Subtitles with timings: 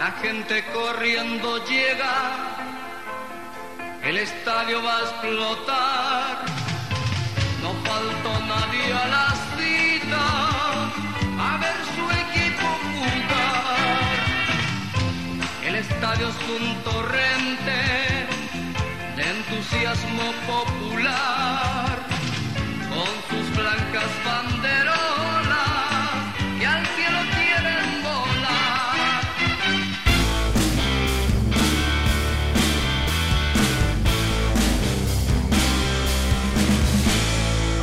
[0.00, 2.16] La gente corriendo llega,
[4.02, 6.38] el estadio va a explotar.
[7.60, 9.28] No faltó nadie a la
[9.58, 10.24] cita
[11.38, 14.08] a ver su equipo jugar.
[15.66, 17.78] El estadio es un torrente
[19.16, 21.98] de entusiasmo popular
[22.88, 24.59] con sus blancas banderolas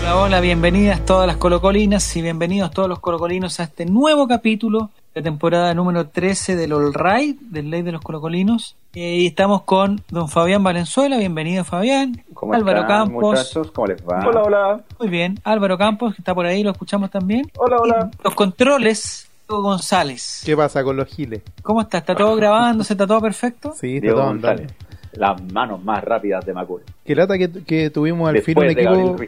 [0.09, 4.89] Hola, hola, bienvenidas todas las colocolinas y bienvenidos todos los colocolinos a este nuevo capítulo
[5.13, 8.77] de temporada número 13 del All Right, del Ley de los Colocolinos.
[8.93, 12.23] Eh, y estamos con don Fabián Valenzuela, bienvenido Fabián.
[12.33, 13.71] ¿Cómo Álvaro están, Campos, muchachos?
[13.71, 14.25] ¿Cómo les va?
[14.25, 14.81] Hola, hola.
[14.97, 15.41] muy bien.
[15.43, 17.51] Álvaro Campos, que está por ahí, lo escuchamos también.
[17.57, 18.09] Hola, hola.
[18.17, 20.41] Y los controles, Diego González.
[20.45, 21.41] ¿Qué pasa con los giles?
[21.61, 21.97] ¿Cómo está?
[21.97, 22.93] ¿Está todo grabándose?
[22.93, 23.73] ¿Está todo perfecto?
[23.77, 24.61] Sí, está Diego todo González.
[24.71, 24.86] andando.
[25.17, 26.81] Las manos más rápidas de Macul.
[27.05, 29.27] Qué lata que, que tuvimos al fin un Después de Gabriel equipo.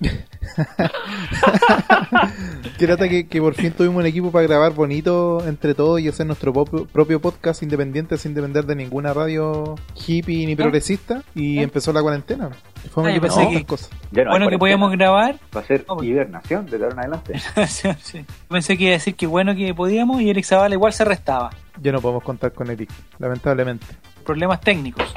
[2.78, 6.08] Qué lata que, que por fin tuvimos un equipo para grabar bonito entre todos y
[6.08, 9.74] hacer nuestro propio, propio podcast independiente sin depender de ninguna radio
[10.06, 11.22] hippie ni progresista.
[11.34, 11.62] Y ¿Eh?
[11.62, 12.50] empezó la cuarentena.
[12.90, 13.90] Fue un Ah, yo equipo que- cosas.
[14.12, 15.36] No bueno, que podíamos grabar.
[15.54, 17.34] Va a ser Oh, hibernación de ahora en adelante.
[17.66, 18.24] Sí.
[18.48, 21.50] Pensé que iba a decir que bueno que podíamos y Eric Zavala igual se restaba.
[21.80, 23.86] Ya no podemos contar con Eric, lamentablemente.
[24.30, 25.12] Problemas técnicos.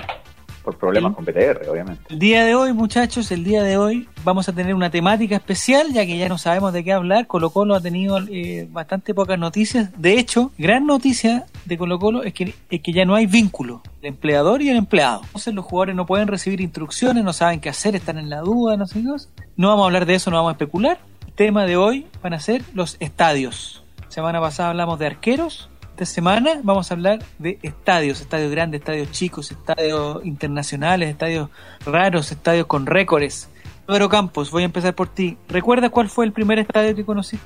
[0.64, 2.02] Por problemas con PTR, obviamente.
[2.10, 5.94] El día de hoy, muchachos, el día de hoy vamos a tener una temática especial,
[5.94, 7.28] ya que ya no sabemos de qué hablar.
[7.28, 9.92] Colo Colo ha tenido eh, bastante pocas noticias.
[10.02, 13.84] De hecho, gran noticia de Colo Colo es que, es que ya no hay vínculo,
[14.02, 15.22] el empleador y el empleado.
[15.26, 18.78] Entonces los jugadores no pueden recibir instrucciones, no saben qué hacer, están en la duda,
[18.78, 19.10] no sé qué.
[19.58, 20.98] No vamos a hablar de eso, no vamos a especular.
[21.28, 23.84] El tema de hoy van a ser los estadios.
[24.08, 25.70] Semana pasada hablamos de arqueros.
[25.94, 31.52] Esta semana vamos a hablar de estadios, estadios grandes, estadios chicos, estadios internacionales, estadios
[31.86, 33.48] raros, estadios con récords.
[33.86, 35.38] Pedro Campos, voy a empezar por ti.
[35.48, 37.38] ¿Recuerdas cuál fue el primer estadio que conocí?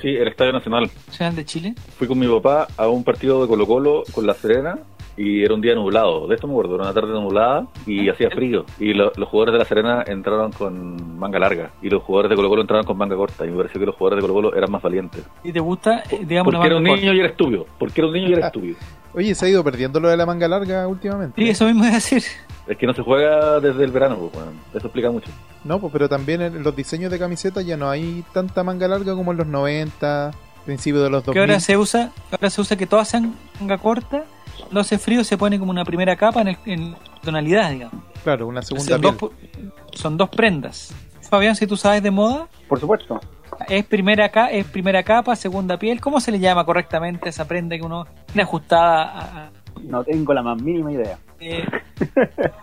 [0.00, 0.88] Sí, el Estadio Nacional.
[1.08, 1.74] Nacional de Chile.
[1.98, 4.78] Fui con mi papá a un partido de Colo Colo con La Serena
[5.16, 6.26] y era un día nublado.
[6.26, 8.64] De esto me acuerdo, era una tarde nublada y hacía frío.
[8.78, 12.36] Y lo- los jugadores de La Serena entraron con manga larga y los jugadores de
[12.36, 13.46] Colo Colo entraron con manga corta.
[13.46, 15.24] Y me pareció que los jugadores de Colo Colo eran más valientes.
[15.44, 17.16] ¿Y te gusta, eh, digamos, Porque era un manga niño corta?
[17.16, 17.66] y era estúpido.
[17.78, 18.76] Porque era un niño y era estúpido.
[19.14, 21.40] Oye, se ha ido perdiendo lo de la manga larga últimamente.
[21.42, 22.22] Sí, eso mismo a decir.
[22.66, 24.44] Es que no se juega desde el verano, pues.
[24.74, 25.30] Eso explica mucho.
[25.64, 29.14] No, pues, pero también en los diseños de camisetas ya no hay tanta manga larga
[29.14, 30.32] como en los 90,
[30.66, 31.40] principios de los Que 2000.
[31.40, 34.24] ahora se usa, ahora se usa que todas sean manga corta.
[34.58, 38.02] Cuando hace frío se pone como una primera capa en, el- en tonalidad, digamos.
[38.24, 39.30] Claro, una segunda Son dos,
[39.92, 40.94] son dos prendas.
[41.22, 43.20] Fabián, si tú sabes de moda, Por supuesto.
[43.68, 46.00] es primera, ca es primera capa, segunda piel.
[46.00, 49.50] ¿Cómo se le llama correctamente a esa prenda que uno tiene ajustada a, a-
[49.82, 51.18] No tengo la más mínima idea.
[51.40, 51.64] eh,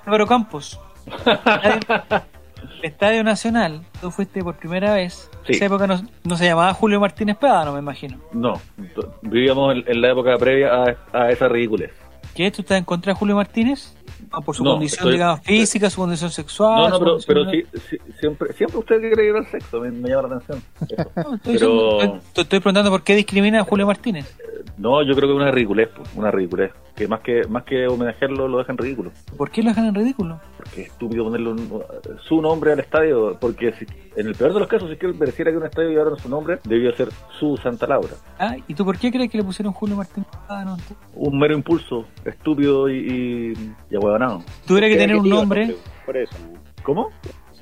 [0.05, 0.79] Álvaro Campos?
[2.83, 5.29] El Estadio Nacional, tú fuiste por primera vez.
[5.45, 5.53] Sí.
[5.53, 8.17] En esa época no, no se llamaba Julio Martínez Pedano, me imagino.
[8.33, 8.59] No,
[9.21, 11.91] vivíamos en, en la época previa a, a esa ridiculez.
[12.35, 12.51] ¿Qué?
[12.51, 13.95] ¿Tú estás en contra de Julio Martínez?
[14.45, 16.89] Por su No, condición, estoy- digamos, física, su condición sexual.
[16.89, 20.09] No, no, pero, pero sí, sí, siempre, siempre usted quiere ir al sexo, me, me
[20.09, 20.63] llama la atención.
[21.15, 24.35] No, estoy, Pero- diciendo- estoy- estoy preguntando por qué discrimina a Julio Martínez.
[24.77, 26.71] No, yo creo que es una ridiculez, pues, una ridiculez.
[26.95, 29.11] Que más que más que homenajearlo, lo dejan ridículo.
[29.37, 30.39] ¿Por qué lo dejan en ridículo?
[30.57, 31.83] Porque es estúpido ponerle un-
[32.27, 33.37] su nombre al estadio.
[33.39, 33.85] Porque si-
[34.15, 36.15] en el peor de los casos, si es que él mereciera que un estadio llevara
[36.17, 38.13] su nombre, debió ser su Santa Laura.
[38.39, 40.77] Ah, ¿Y tú por qué crees que le pusieron Julio Martínez Pedano?
[41.15, 44.43] Un mero impulso, estúpido y, y, y ahueonado.
[44.67, 45.65] Tuviera que tener un nombre.
[45.67, 46.59] porque- Por eso, ¿no?
[46.83, 47.09] ¿Cómo?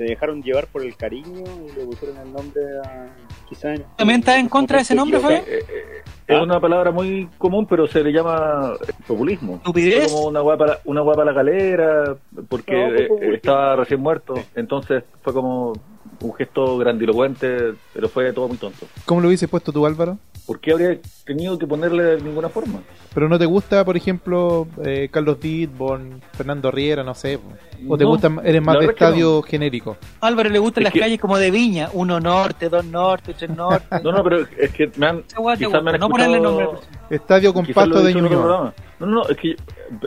[0.01, 3.05] Se dejaron llevar por el cariño y le pusieron el nombre a.
[3.47, 3.75] Quizá.
[3.97, 5.43] ¿También estás en contra de ese nombre, Fabián?
[5.45, 6.41] Eh, eh, es ¿Ah?
[6.41, 8.73] una palabra muy común, pero se le llama
[9.05, 9.57] populismo.
[9.57, 10.05] ¿Estupidez?
[10.05, 12.15] Fue como una guapa, una guapa la galera,
[12.49, 13.35] porque No, eh, populismo.
[13.35, 14.33] estaba recién muerto.
[14.55, 15.73] Entonces fue como
[16.21, 18.85] un gesto grandilocuente, pero fue todo muy tonto.
[19.05, 20.17] ¿Cómo lo hubiese puesto tú, Álvaro?
[20.45, 22.79] ¿Por qué habría tenido que ponerle de ninguna forma?
[23.13, 27.39] Pero no te gusta, por ejemplo, eh, Carlos Didborn, Fernando Riera, no sé.
[27.87, 29.97] O te No, gusta, eres más de estadio genérico.
[30.21, 31.89] Álvaro le gustan Es las que- calles como de Viña.
[31.93, 33.85] Uno norte, dos norte, tres norte.
[34.03, 36.67] No, no, pero es que me han, quizás me han gusta, no ponerle nombre.
[37.09, 38.73] Estadio he de Ñuñoa.
[39.05, 39.55] No, no, es que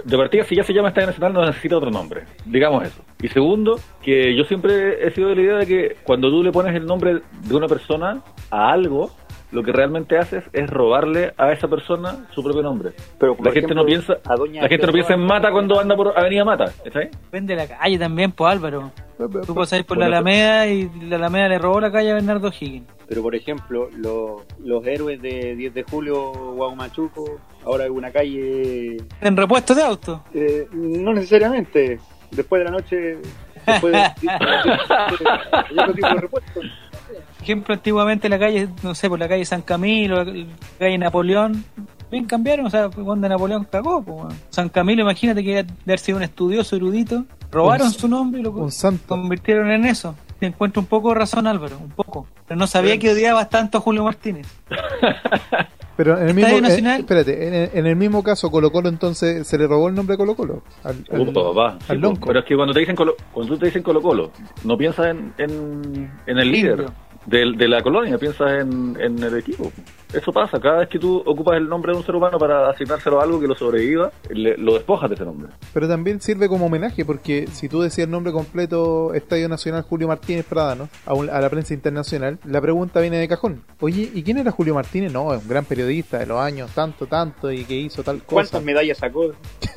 [0.04, 3.02] de partida si ya se llama Estadio Nacional no necesita otro nombre, digamos eso.
[3.20, 6.52] Y segundo, que yo siempre he sido de la idea de que cuando tú le
[6.52, 9.10] pones el nombre de una persona a algo,
[9.54, 12.90] lo que realmente haces es robarle a esa persona su propio nombre.
[13.18, 15.78] Pero, La gente no piensa, a Doña la gente no Gertrudis piensa en Mata cuando
[15.78, 16.72] anda por Avenida Mata.
[17.30, 18.90] Vende la calle también, pues Álvaro.
[19.46, 22.88] Tú pasáis por la Alameda y la Alameda le robó la calle a Bernardo Higgins.
[23.06, 28.96] Pero por ejemplo, los, los héroes de 10 de julio, Guaumachuco, ahora hay una calle.
[29.20, 30.24] En repuesto de auto.
[30.34, 32.00] eh, no necesariamente.
[32.32, 33.18] Después de la noche.
[33.66, 36.60] Después de, hay otro tipo de repuesto.
[37.44, 40.34] Por ejemplo, antiguamente la calle, no sé, por la calle San Camilo, la
[40.78, 41.62] calle Napoleón,
[42.10, 44.02] bien cambiaron, o sea, fue cuando Napoleón cagó.
[44.02, 44.32] pues, weón.
[44.48, 48.44] San Camilo, imagínate que debe haber sido un estudioso erudito, robaron Un- su nombre y
[48.44, 49.04] lo Un santo.
[49.08, 50.14] convirtieron en eso.
[50.40, 52.26] Te encuentro un poco de razón, Álvaro, un poco.
[52.48, 54.46] Pero no sabía que odiabas tanto a Julio Martínez.
[55.96, 59.46] Pero en el mismo, eh, espérate, en el, en el mismo caso Colo Colo entonces
[59.46, 60.64] se le robó el nombre a Colo Colo.
[60.82, 61.78] Al, al- Puta, papá.
[61.78, 62.06] Sí, al po.
[62.08, 62.26] lonco.
[62.26, 64.32] Pero es que cuando te dicen Colo, cuando tú te dicen Colo Colo,
[64.64, 66.86] no piensas en, en, en el líder
[67.26, 69.72] Del- de, la colonia, piensas en, en el equipo.
[70.12, 73.18] Eso pasa, cada vez que tú ocupas el nombre de un ser humano para asignárselo
[73.20, 75.48] a algo que lo sobreviva, le- lo despojas de ese nombre.
[75.72, 80.06] Pero también sirve como homenaje porque si tú decías el nombre completo Estadio Nacional Julio
[80.06, 83.62] Martínez Pradano a, un- a la prensa internacional, la pregunta viene de cajón.
[83.80, 85.12] Oye, ¿y quién era Julio Martínez?
[85.12, 88.34] No, es un gran periodista de los años tanto, tanto y que hizo tal cosa.
[88.34, 89.30] ¿Cuántas medallas sacó?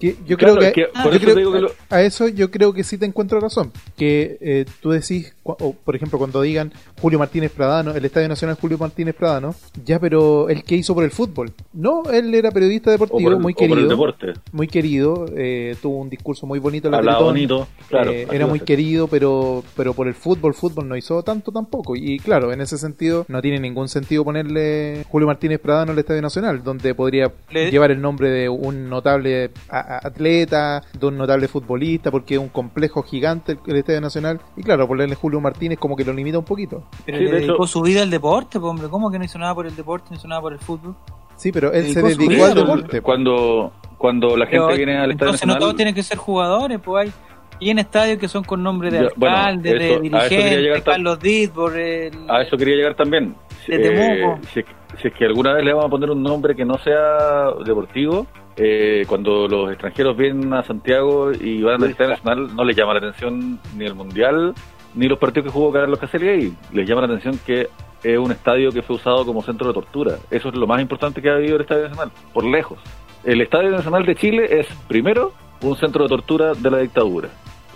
[0.00, 2.02] Que yo Claro, creo que, que por yo eso creo- te digo que lo- a
[2.02, 3.70] eso yo creo que sí te encuentro razón.
[3.96, 8.56] Que eh, tú decís, o, por ejemplo, cuando digan Julio Martínez Pradano, el Estadio Nacional
[8.60, 9.54] Julio Martínez Pradano,
[9.84, 11.52] ya, pero el que hizo por el fútbol.
[11.72, 14.32] No, él era periodista O deportivo, por el, muy o por el querido, deporte.
[14.52, 18.10] muy querido, eh, tuvo un discurso muy bonito en la bonito, claro.
[18.10, 21.94] Eh, era muy querido, pero pero por el fútbol, fútbol no hizo tanto tampoco.
[21.96, 26.22] Y claro, en ese sentido no tiene ningún sentido ponerle Julio Martínez Pradano al Estadio
[26.22, 32.10] Nacional, donde podría Le- llevar el nombre de un notable atleta, de un notable futbolista,
[32.10, 34.40] porque es un complejo gigante el, el Estadio Nacional.
[34.56, 36.82] Y claro, ponerle Julio Martínez como que lo limita un poquito.
[37.04, 38.88] Pero Sí, le de dedicó su vida al deporte, pues, hombre.
[38.88, 40.94] ¿Cómo que no hizo nada por el deporte, no hizo nada por el fútbol?
[41.36, 43.00] Sí, pero él se Dedicó vida, al deporte.
[43.00, 45.76] Cuando, cuando la gente Pero, viene al Estadio entonces no todos Nacional...
[45.76, 47.12] tienen que ser jugadores, pues hay.
[47.60, 50.82] Y en estadios que son con nombre de Ya, bueno, alcalde, eso- de dirigente, tam-
[50.84, 52.12] Carlos Ditbor, el...
[52.28, 53.34] A eso quería llegar también.
[53.66, 54.40] De Eh, Temuco.
[54.52, 54.66] si, es,
[55.00, 58.26] si es que alguna vez le vamos a poner un nombre que no sea deportivo,
[58.56, 62.92] eh, cuando los extranjeros vienen a Santiago y van al Estadio Nacional, no les llama
[62.94, 64.52] la atención ni el Mundial,
[64.94, 66.54] ni los partidos que jugó Carlos Caselli ahí.
[66.72, 67.68] Les llama la atención que
[68.02, 70.18] es un estadio que fue usado como centro de tortura.
[70.30, 72.78] Eso es lo más importante que ha habido el Estadio Nacional, por lejos.
[73.24, 75.32] El Estadio Nacional de Chile es, primero,
[75.62, 77.30] un centro de tortura de la dictadura.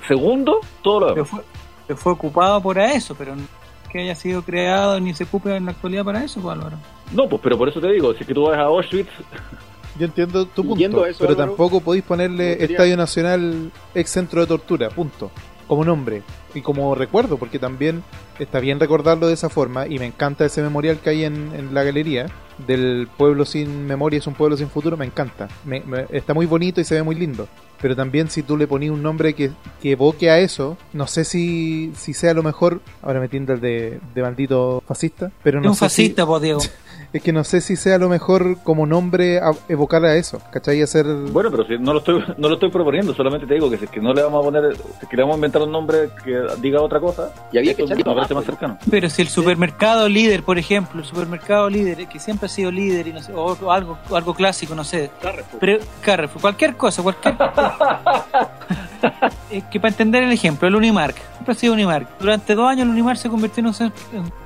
[0.06, 1.30] Segundo, todo lo que demás.
[1.30, 1.40] fue,
[1.86, 3.34] que fue ocupado para eso, pero
[3.90, 6.76] que haya sido creado ni se ocupe en la actualidad para eso, pues, Álvaro.
[7.12, 9.08] No, pues, pero por eso te digo, si es que tú vas a Auschwitz,
[9.98, 14.46] Yo entiendo tu punto, eso, pero Álvaro, tampoco podéis ponerle Estadio Nacional ex centro de
[14.46, 15.30] tortura, punto.
[15.66, 16.22] Como nombre
[16.54, 18.02] y como recuerdo, porque también
[18.38, 21.74] está bien recordarlo de esa forma y me encanta ese memorial que hay en, en
[21.74, 22.26] la galería
[22.66, 25.48] del pueblo sin memoria es un pueblo sin futuro, me encanta.
[25.64, 27.46] Me- me- está muy bonito y se ve muy lindo.
[27.80, 29.50] Pero también si tú le ponías un nombre que,
[29.80, 33.60] que evoque a eso, no sé si, si sea lo mejor, ahora me tiende el
[33.60, 36.60] de, de maldito fascista, pero Es no un sé si- fascista, pues, Diego.
[37.12, 40.82] es que no sé si sea lo mejor como nombre a- evocar a eso, ¿cachai?
[40.82, 41.06] Hacer...
[41.06, 43.84] Bueno, pero si no lo estoy no lo estoy proponiendo, solamente te digo que si
[43.86, 45.72] es que no le vamos a poner, si es que le vamos a inventar un
[45.72, 48.78] nombre que diga otra cosa, Y había que echarle me parece más, más cercano.
[48.90, 53.06] Pero si el supermercado líder, por ejemplo, el supermercado líder, que siempre ha sido líder,
[53.08, 55.60] y no sé, o, o algo, algo clásico, no sé, Carrefour.
[55.60, 57.34] pero Carrefour, cualquier cosa, cualquier
[59.50, 61.16] Es que para entender el ejemplo, el Unimark,
[61.48, 62.18] siempre ha sido Unimark.
[62.18, 63.98] Durante dos años el Unimark se convirtió en un centro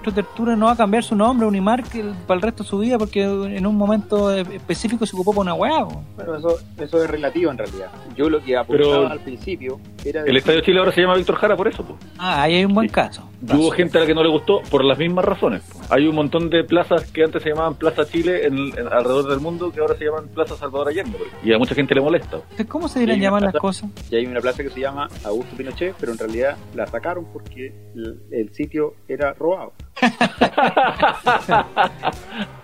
[0.04, 2.78] de tortura, no va a cambiar su nombre, Unimark, el- para el resto de su
[2.78, 5.84] vida, porque en un momento eh, específico se ocupó por una hueá.
[6.16, 7.88] Bueno, eso, eso es relativo en realidad.
[8.16, 11.14] Yo lo que apuntaba Pero- al principio era de El Estadio Chile ahora se llama
[11.16, 11.85] Víctor Jara por eso.
[12.18, 12.94] Ah, ahí hay un buen Sí.
[12.94, 13.28] caso.
[13.44, 15.62] Y hubo gente a la que no le gustó por las mismas razones.
[15.62, 15.80] po.
[15.92, 19.40] Hay un montón de plazas que antes se llamaban Plaza Chile en, en- alrededor del
[19.40, 21.18] mundo que ahora se llaman Plaza Salvador Allende.
[21.42, 22.38] Y a mucha gente le molesta.
[22.68, 23.90] ¿Cómo se Sí, llamar las cosas?
[24.11, 27.72] Y hay una plaza que se llama Augusto Pinochet, pero en realidad la sacaron porque
[27.96, 29.72] el, el sitio era robado.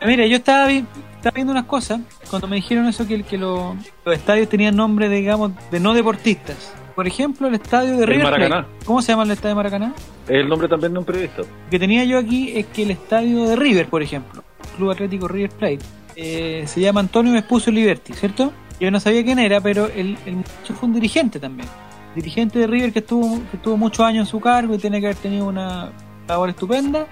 [0.06, 0.84] Mira, yo estaba, vi-
[1.16, 5.08] estaba viendo unas cosas cuando me dijeron eso que, que lo- los estadios tenían nombre,
[5.08, 6.72] digamos, de no deportistas.
[6.94, 8.68] Por ejemplo, el estadio de El River Plate.
[8.84, 9.94] ¿Cómo se llama el estadio de Maracaná?
[10.26, 11.42] Es el nombre también de un periodista.
[11.42, 14.42] Lo que tenía yo aquí es que el estadio de River, por ejemplo,
[14.76, 15.78] Club Atlético River Plate,
[16.16, 18.52] eh, se llama Antonio Vespucio Liberti, ¿cierto?
[18.80, 21.68] Yo no sabía quién era, pero el, el muchacho fue un dirigente también.
[22.22, 25.06] Dirigente de River que estuvo, que estuvo muchos años en su cargo y tiene que
[25.06, 25.90] haber tenido una
[26.26, 27.06] labor estupenda,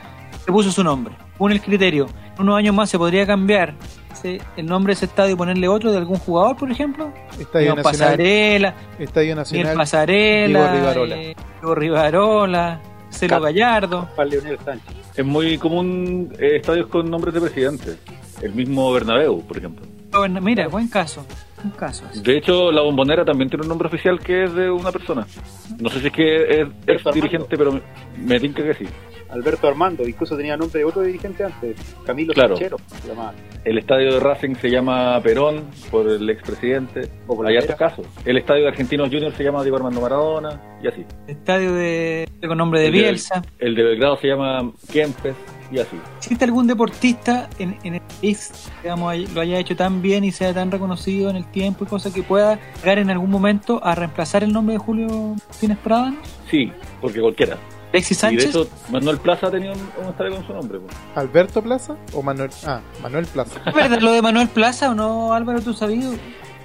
[0.46, 1.14] le puso su nombre.
[1.38, 3.74] Con el criterio, en unos años más se podría cambiar
[4.12, 7.12] ese- el nombre de ese estadio y ponerle otro de algún jugador, por ejemplo.
[7.38, 11.16] Estadio Nacional, Pasarela, Estadio Miguel Nacional, Pasarela, Diego Rivarola.
[11.16, 14.08] eh, Diego Rivarola, Celo Gallardo.
[14.16, 14.94] Para Leonel Sánchez.
[15.16, 17.98] Es muy común eh, estadios con nombres de presidentes.
[18.42, 19.86] El mismo Bernabéu, por ejemplo.
[20.42, 21.24] Mira, buen caso.
[21.66, 22.04] Un caso.
[22.10, 22.20] así.
[22.22, 25.26] De hecho, la bombonera también tiene un nombre oficial que es de una persona.
[25.78, 27.80] No sé si es que es ex dirigente, pero me,
[28.24, 28.84] me tinca que sí.
[29.28, 32.54] Alberto Armando, incluso tenía nombre de otro dirigente antes, Camilo Claro.
[32.56, 33.34] Sanchero, se llamaba.
[33.64, 37.10] El estadio de Racing se llama Perón por el expresidente.
[37.26, 38.06] O por Hay hartos casos.
[38.24, 41.04] El estadio de Argentinos Juniors se llama Diego Armando Maradona y así.
[41.26, 43.42] Estadio de, con nombre de El de- Bielsa.
[43.58, 45.34] El de Belgrado se llama Kempes
[45.70, 45.96] y así.
[46.18, 48.50] ¿Existe algún deportista en, en el país,
[48.82, 52.12] digamos, lo haya hecho tan bien y sea tan reconocido en el tiempo y cosas
[52.12, 55.08] que pueda llegar en algún momento a reemplazar el nombre de Julio
[55.48, 56.14] Martínez Prada?
[56.50, 57.56] Sí, porque cualquiera.
[57.92, 60.78] Alexis Y de hecho, Manuel Plaza tenía un, un estadio con su nombre.
[60.80, 60.94] pues.
[61.14, 62.50] ¿Alberto Plaza o Manuel?
[62.66, 63.60] Ah, Manuel Plaza.
[63.64, 65.62] ¿Es verdad lo de Manuel Plaza o no, Álvaro?
[65.62, 66.10] ¿Tú sabías?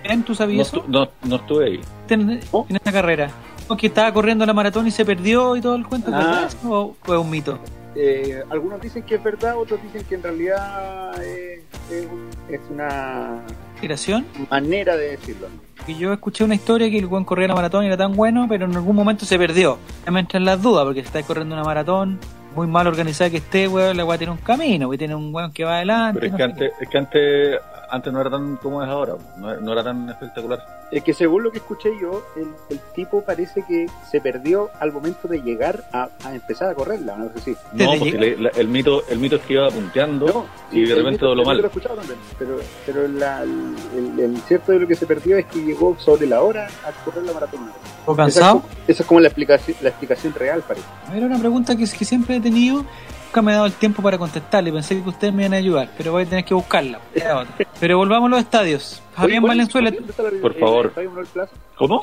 [0.03, 0.83] ¿En tú No, sabías eso?
[0.83, 1.79] estu- no, no estuve ahí.
[2.09, 2.65] en, ¿Oh?
[2.67, 3.29] en esta carrera?
[3.69, 6.09] ¿O que estaba corriendo la maratón y se perdió y todo el cuento?
[6.09, 6.49] ¿Es Ah.
[6.67, 7.59] ¿O fue un mito?
[7.95, 12.61] Eh, algunos dicen que es verdad, otros dicen que en realidad eh, es, un- es
[12.69, 13.41] una
[13.73, 14.25] ¿Inspiración?
[14.49, 15.47] manera de decirlo.
[15.87, 18.45] Y yo escuché una historia que el buen corría la maratón y era tan bueno,
[18.47, 19.77] pero en algún momento se perdió.
[20.05, 22.19] Ya me entran las dudas, porque si estáis corriendo una maratón,
[22.55, 25.51] muy mal organizada que esté, weón, la weá tiene un camino, weón, tiene un weón
[25.51, 26.19] que va adelante.
[26.19, 29.15] Pero es no que antes, es que antes, antes no era tan como es ahora.
[29.37, 30.59] No, no era tan espectacular.
[30.91, 34.91] Es que según lo que escuché yo, el, el tipo parece que se perdió al
[34.91, 37.51] momento de llegar a, a empezar a correrla, no sé si.
[37.73, 40.95] No, porque le- la- el mito el mito es que iba punteando No, y de
[40.95, 41.61] repente dobló mal.
[41.61, 45.59] lo también, pero, pero la- el, el cierto de lo que se perdió es que
[45.63, 47.71] llegó sobre la hora a correr la maratón.
[48.05, 48.27] ¿O cansado?
[48.27, 50.85] Esa, es como- esa es como la explicación, la explicación real, parece.
[51.15, 52.83] Era una pregunta que, que siempre he tenido,
[53.27, 55.89] nunca me he dado el tiempo para contestarle, pensé que ustedes me iban a ayudar,
[55.97, 56.99] pero voy a tener que buscarla.
[57.79, 59.01] Pero volvamos a los estadios.
[59.13, 60.81] Fabián Valenzuela, ¿dónde está la- Por el- favor.
[60.85, 61.51] El estadio Manuel Plaza?
[61.75, 62.01] ¿Cómo?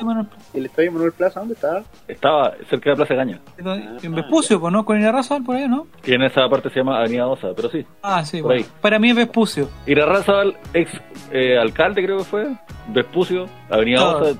[0.53, 1.83] ¿El estadio Manuel Plaza dónde está?
[2.07, 3.39] Estaba cerca de Plaza Gaña.
[4.03, 4.85] en Vespucio, pues, ¿no?
[4.85, 5.87] Con Irarrázaval por ahí, ¿no?
[6.01, 7.85] Que en esa parte se llama Avenida Osa, pero sí.
[8.03, 8.63] Ah, sí, Por bueno.
[8.65, 8.71] ahí.
[8.81, 9.69] Para mí es Vespucio.
[9.85, 10.91] Irarrázaval, ex
[11.31, 12.47] eh, alcalde creo que fue,
[12.89, 14.17] Vespucio, Avenida.
[14.17, 14.37] Osa,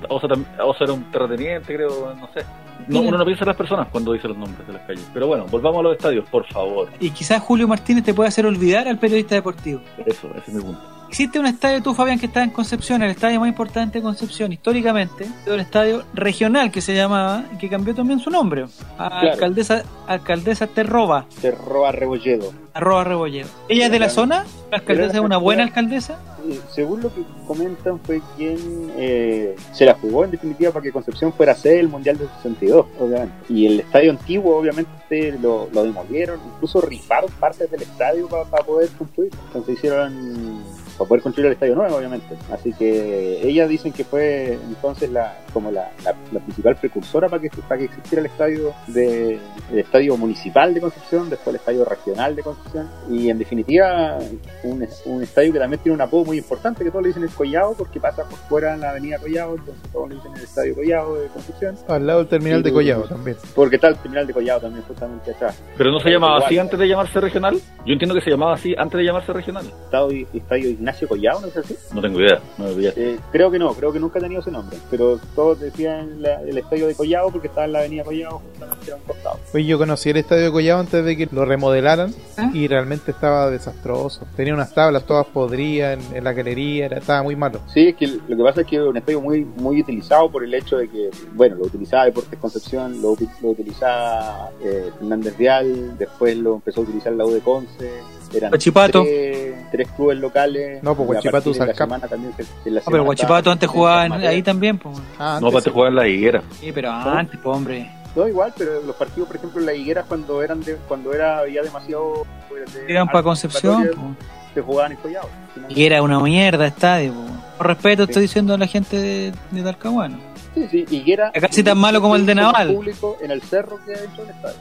[0.64, 2.46] Osa, era un terrateniente creo, no sé.
[2.88, 5.08] No, uno no piensa en las personas cuando dice los nombres de las calles.
[5.14, 6.88] Pero bueno, volvamos a los estadios, por favor.
[7.00, 9.82] Y quizás Julio Martínez te puede hacer olvidar al periodista deportivo.
[10.06, 10.82] Eso, ese es mi punto.
[11.10, 14.54] Existe un estadio, tú Fabián, que está en Concepción, el estadio más importante de Concepción
[14.54, 18.66] históricamente, era un estadio regional que se llamaba, y que cambió también su nombre,
[18.98, 19.32] a Claro.
[19.32, 22.54] alcaldesa, alcaldesa Terroba, De Roa Rebolledo.
[22.76, 23.50] arroba Rebolledo.
[23.68, 24.46] ¿Ella es de la zona?
[24.70, 26.20] ¿La alcaldesa es una buena alcaldesa?
[26.48, 28.58] Eh, según lo que comentan, fue quien
[28.96, 32.86] eh, se la jugó en definitiva para que Concepción fuera sede del Mundial del 62,
[33.00, 33.34] obviamente.
[33.50, 38.90] Y el estadio antiguo, obviamente, lo, lo demolieron, incluso rifaron partes del estadio para poder
[38.92, 39.32] construir.
[39.48, 40.64] Entonces hicieron
[41.00, 42.36] para poder construir el estadio nuevo, obviamente.
[42.52, 47.42] Así que ellas dicen que fue entonces la como la, la- la principal precursora para
[47.42, 49.40] que para que existiera el estadio de
[49.72, 54.20] el estadio municipal de Concepción, después el estadio regional de Concepción y en definitiva
[54.64, 57.30] un, un estadio que también tiene un apodo muy importante que todos le dicen el
[57.30, 60.76] Collado porque pasa por fuera en la avenida Collado, entonces todos le dicen el estadio
[60.76, 63.38] Collado de Concepción, Al lado del terminal de Collado también.
[63.56, 65.64] porque está el terminal de Collado también justamente atrás.
[65.78, 67.56] Pero no se llamaba así antes de llamarse regional.
[67.86, 69.66] Yo entiendo que se llamaba así antes de llamarse regional.
[69.86, 71.76] Estadio, estadio Ignacio Collado, ¿no es así?
[71.94, 72.68] No tengo idea, no.
[72.70, 76.42] Eh, creo que no, creo que nunca ha tenido ese nombre, pero todos decían la-
[76.42, 79.40] el estadio de Collado porque estaba en la avenida Collado justamente a un costado.
[79.54, 82.50] Oye, yo conocí el estadio de Collado antes de que lo remodelaran ¿Ah?
[82.54, 84.26] y realmente estaba desastroso.
[84.36, 87.60] Tenía unas tablas todas podridas en, en la galería, era, estaba muy malo.
[87.74, 90.44] Sí, es que lo que pasa es que es un estadio muy muy utilizado por
[90.44, 95.98] el hecho de que, bueno, lo utilizaba Deportes Concepción, lo, lo utilizaba eh, Fernández Vial,
[95.98, 97.90] después lo empezó a utilizar la U de Conce,
[98.34, 99.04] eran Guachipato.
[99.04, 100.82] Tres, tres clubes locales.
[100.84, 104.06] No, pues Guachipato usa el semana también se- en la Ah, pero Guachipato antes jugaba
[104.06, 104.98] en- ahí también, pues.
[105.18, 106.44] Ah, No, antes para te jugar en la higuera.
[106.60, 107.92] Sí, pero antes, pues, hombre.
[108.16, 111.48] No, igual, pero los partidos, por ejemplo, en la higuera cuando eran de, cuando era
[111.48, 114.08] ya demasiado pues, de Iban para Concepción, pues.
[114.56, 115.30] se jugaban en Collado.
[115.70, 117.30] Y era una mierda estadio, pues.
[117.58, 118.12] Con respeto Sí.
[118.12, 120.18] estoy diciendo a la gente de, de Talcahuano.
[120.56, 121.30] Sí, sí, Higuera.
[121.34, 122.74] Es casi tan malo como el de Naval.
[122.74, 124.58] público en el cerro que ha hecho el estadio.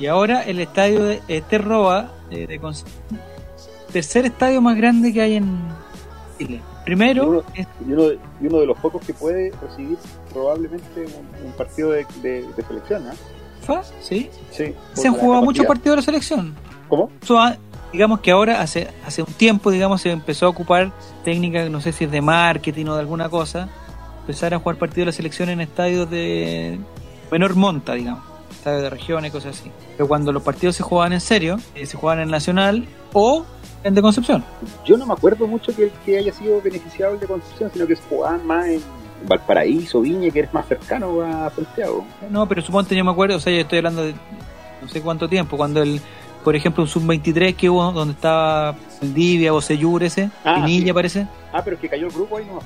[0.00, 3.20] Y ahora el estadio de eh, de Concepción,
[3.92, 5.58] tercer estadio más grande que hay en
[6.38, 6.60] Chile.
[6.84, 9.98] Primero es Y uno, de, y uno de los pocos que puede recibir
[10.32, 13.14] probablemente un, un partido de, de, de selección, ¿ah?
[13.62, 14.30] FA, sí.
[14.50, 14.74] Sí.
[14.94, 16.54] Se han jugado muchos partidos de la selección.
[16.88, 17.10] ¿Cómo?
[17.38, 17.56] Ha-
[17.92, 20.92] digamos que ahora hace hace un tiempo digamos se empezó a ocupar
[21.24, 23.68] técnicas no sé si es de marketing o de alguna cosa
[24.20, 26.78] empezar a jugar partidos de la selección en estadios de
[27.32, 31.20] menor monta digamos estadios de regiones cosas así pero cuando los partidos se jugaban en
[31.20, 33.44] serio eh, se jugaban en Nacional o
[33.84, 34.44] en de Concepción
[34.84, 37.96] Yo no me acuerdo mucho que, que haya sido beneficiado el de Concepción, sino que
[37.96, 38.82] se jugaban más en
[39.26, 42.04] Valparaíso, Viña, que eres más cercano a Santiago.
[42.30, 44.14] no pero suponte yo me acuerdo o sea yo estoy hablando de
[44.82, 46.00] no sé cuánto tiempo cuando el
[46.44, 50.86] por ejemplo un sub 23 que hubo donde estaba Valdivia o Seyur ese Ah, Pinilla
[50.86, 50.92] sí.
[50.92, 52.60] parece Ah, pero es que cayó el grupo ahí no.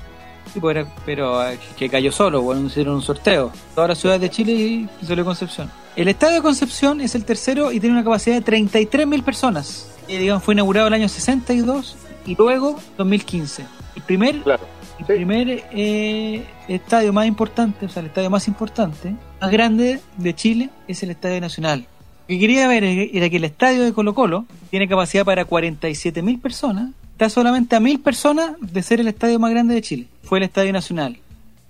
[0.63, 3.51] Era- pero eh, que cayó solo, bueno, hicieron un sorteo.
[3.75, 5.71] Todas las ciudades de Chile y salió Concepción.
[5.97, 9.89] El estadio de Concepción es el tercero y tiene una capacidad de 33.000 personas.
[10.09, 11.97] Y, digamos, fue inaugurado el año 62
[12.27, 13.65] y luego 2015.
[13.97, 14.65] El primer, Claro.
[14.99, 15.13] el Sí.
[15.13, 20.71] primer eh, estadio más importante, o sea, el estadio más importante, más grande de Chile
[20.89, 21.81] es el Estadio Nacional.
[21.81, 26.41] Lo que quería ver era que el estadio de Colo Colo tiene capacidad para 47.000
[26.41, 30.07] personas, está solamente a 1.000 personas de ser el estadio más grande de Chile.
[30.25, 31.17] Fue el Estadio Nacional.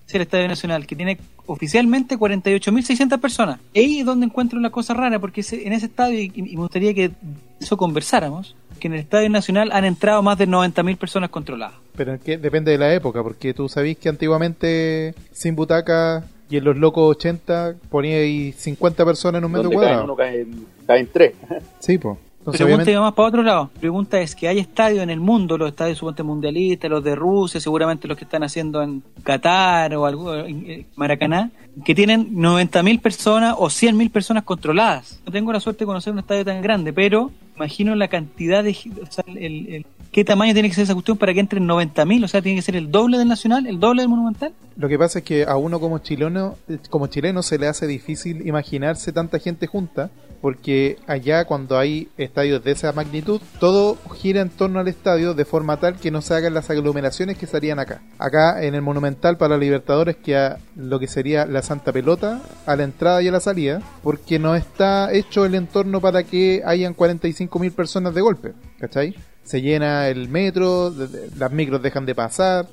[0.08, 3.58] Es el Estadio Nacional, que tiene oficialmente 48.600 personas.
[3.74, 6.56] Y ahí es donde encuentro una cosa rara, porque ese- en ese estadio, y, me
[6.56, 7.10] gustaría que
[7.60, 11.74] eso conversáramos, que en el Estadio Nacional han entrado más de 90.000 personas controladas.
[11.96, 16.64] Pero que depende de la época, porque tú sabís que antiguamente sin butaca y en
[16.64, 20.04] los locos 80 ponía ahí 50 personas en un metro Donde caen cuadrado.
[20.04, 21.32] uno caen, caen tres.
[21.78, 22.16] Sí, pues.
[22.44, 23.70] Entonces, Pregunta obviamente, más para otro lado.
[23.80, 27.58] Pregunta es que hay estadios en el mundo, los estadios suponte mundialistas, los de Rusia,
[27.58, 31.50] seguramente los que están haciendo en Qatar o algo, en eh, Maracaná,
[31.86, 35.22] que tienen 90.000 personas o 100.000 personas controladas.
[35.24, 38.70] No tengo la suerte de conocer un estadio tan grande, pero imagino la cantidad de...
[39.02, 39.38] O sea, el,
[39.74, 42.22] el- ¿Qué tamaño tiene que ser esa cuestión para que entren 90.000?
[42.24, 44.52] O sea, tiene que ser el doble del Nacional, el doble del Monumental.
[44.76, 47.88] Lo que pasa es que a uno como chileno, eh, como chileno se le hace
[47.88, 54.40] difícil imaginarse tanta gente junta, porque allá cuando hay estadios de esa magnitud, todo gira
[54.40, 57.56] en torno al estadio de forma tal que no se hagan las aglomeraciones que se
[57.56, 58.02] harían acá.
[58.18, 62.84] Acá en el Monumental para Libertadores queda lo que sería la Santa Pelota a la
[62.84, 66.94] entrada y a la salida, porque no está hecho el entorno para que hayan
[67.48, 69.14] 45.000 personas de golpe, ¿cachai?
[69.44, 70.92] se llena el metro,
[71.38, 72.66] las micros dejan de pasar,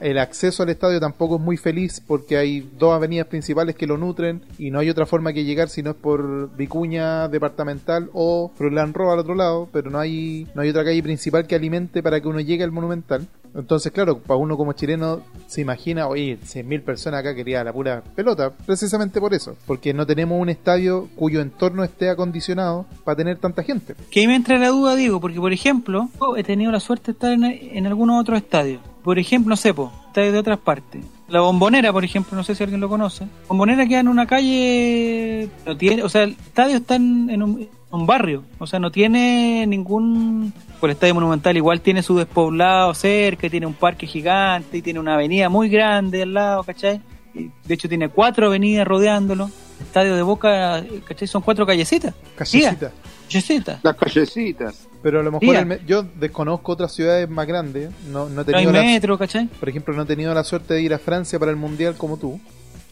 [0.00, 3.98] el acceso al estadio tampoco es muy feliz porque hay dos avenidas principales que lo
[3.98, 8.52] nutren y no hay otra forma que llegar si no es por Vicuña departamental o
[8.54, 12.02] Froilán Roa al otro lado, pero no hay, no hay otra calle principal que alimente
[12.02, 13.26] para que uno llegue al monumental.
[13.54, 18.02] Entonces, claro, para uno como chileno se imagina, oye, 100.000 personas acá quería la pura
[18.14, 23.38] pelota, precisamente por eso, porque no tenemos un estadio cuyo entorno esté acondicionado para tener
[23.38, 23.94] tanta gente.
[24.10, 27.12] Que ahí me entra la duda, digo, porque por ejemplo, he tenido la suerte de
[27.12, 28.80] estar en, en algunos otros estadios.
[29.02, 31.04] Por ejemplo, no sé, po, estadios de otras partes.
[31.28, 33.26] La bombonera, por ejemplo, no sé si alguien lo conoce.
[33.48, 37.68] Bombonera queda en una calle, no tiene, o sea, el estadio está en, en un,
[37.90, 40.52] un barrio, o sea, no tiene ningún.
[40.84, 44.82] Por el estadio monumental igual tiene su despoblado cerca, y tiene un parque gigante, y
[44.82, 47.00] tiene una avenida muy grande al lado, ¿cachai?
[47.32, 49.46] Y, de hecho, tiene cuatro avenidas rodeándolo.
[49.80, 51.26] El estadio de Boca, ¿cachai?
[51.26, 52.12] Son cuatro callecitas.
[52.36, 52.92] Callecita.
[53.30, 53.80] Callecitas.
[53.82, 54.86] Las callecitas.
[55.02, 55.60] Pero a lo mejor Tía.
[55.60, 57.88] el me- yo desconozco otras ciudades más grandes.
[58.08, 59.46] No, no he No hay tenido la- metro, ¿cachai?
[59.46, 62.18] por ejemplo, no he tenido la suerte de ir a Francia para el mundial como
[62.18, 62.38] tú.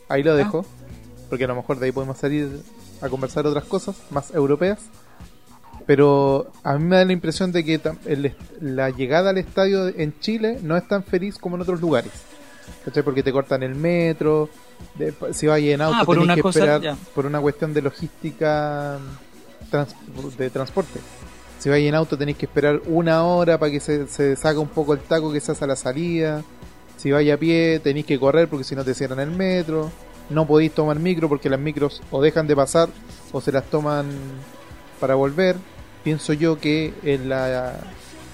[0.08, 0.64] Ahí lo dejo.
[1.28, 2.48] Porque a lo mejor de ahí podemos salir
[3.02, 4.78] a conversar otras cosas más europeas.
[5.86, 10.18] Pero a mí me da la impresión de que el la llegada al estadio en
[10.20, 12.12] Chile no es tan feliz como en otros lugares.
[12.84, 13.02] ¿Cachai?
[13.02, 14.48] Porque te cortan el metro.
[14.96, 16.96] de- si vas en auto, Ah, por tenés una que cosa, esperar ya.
[17.14, 18.98] por una cuestión de logística
[19.70, 19.94] trans-
[20.36, 20.98] de transporte.
[21.60, 24.66] Si vais en auto tenéis que esperar una hora para que se, se saque un
[24.68, 26.42] poco el taco que se hace a la salida.
[26.96, 29.90] Si vais a pie tenéis que correr porque si no te cierran el metro.
[30.30, 32.88] No podéis tomar micro porque las micros o dejan de pasar
[33.32, 34.06] o se las toman
[34.98, 35.54] para volver.
[36.04, 37.74] Pienso yo que en la,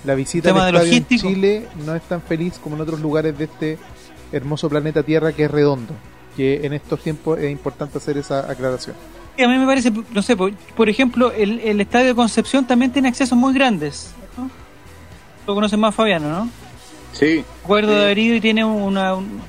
[0.05, 1.07] la visita al estadio en.
[1.07, 3.79] Chile no es tan feliz como en otros lugares de este
[4.33, 5.93] hermoso planeta Tierra que es redondo.
[6.37, 8.95] Que en estos tiempos es importante hacer esa aclaración.
[9.37, 12.67] Y a mí me parece, no sé, por, por ejemplo, el, el estadio de Concepción
[12.67, 14.11] también tiene accesos muy grandes.
[14.37, 14.51] ¿no?
[15.47, 16.51] Lo conocen más Fabiano, ¿no?
[17.13, 17.45] Sí.
[17.65, 17.97] Acuerdo Sí.
[17.97, 19.41] de haber ido y tiene una, un-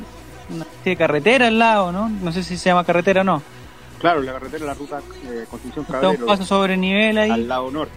[0.49, 2.09] una carretera al lado, ¿no?
[2.09, 3.41] No sé si se llama carretera o no.
[3.99, 7.29] Claro, la carretera, la ruta eh, Constitución Está un paso sobre nivel ahí.
[7.31, 7.93] al lado norte.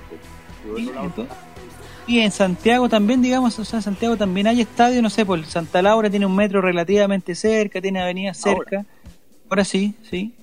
[2.06, 5.44] Y en Santiago también, digamos, o sea, en Santiago también hay estadios, no sé, por
[5.46, 8.84] Santa Laura tiene un metro relativamente cerca, tiene avenidas cerca.
[9.48, 10.34] Ahora, sí, sí.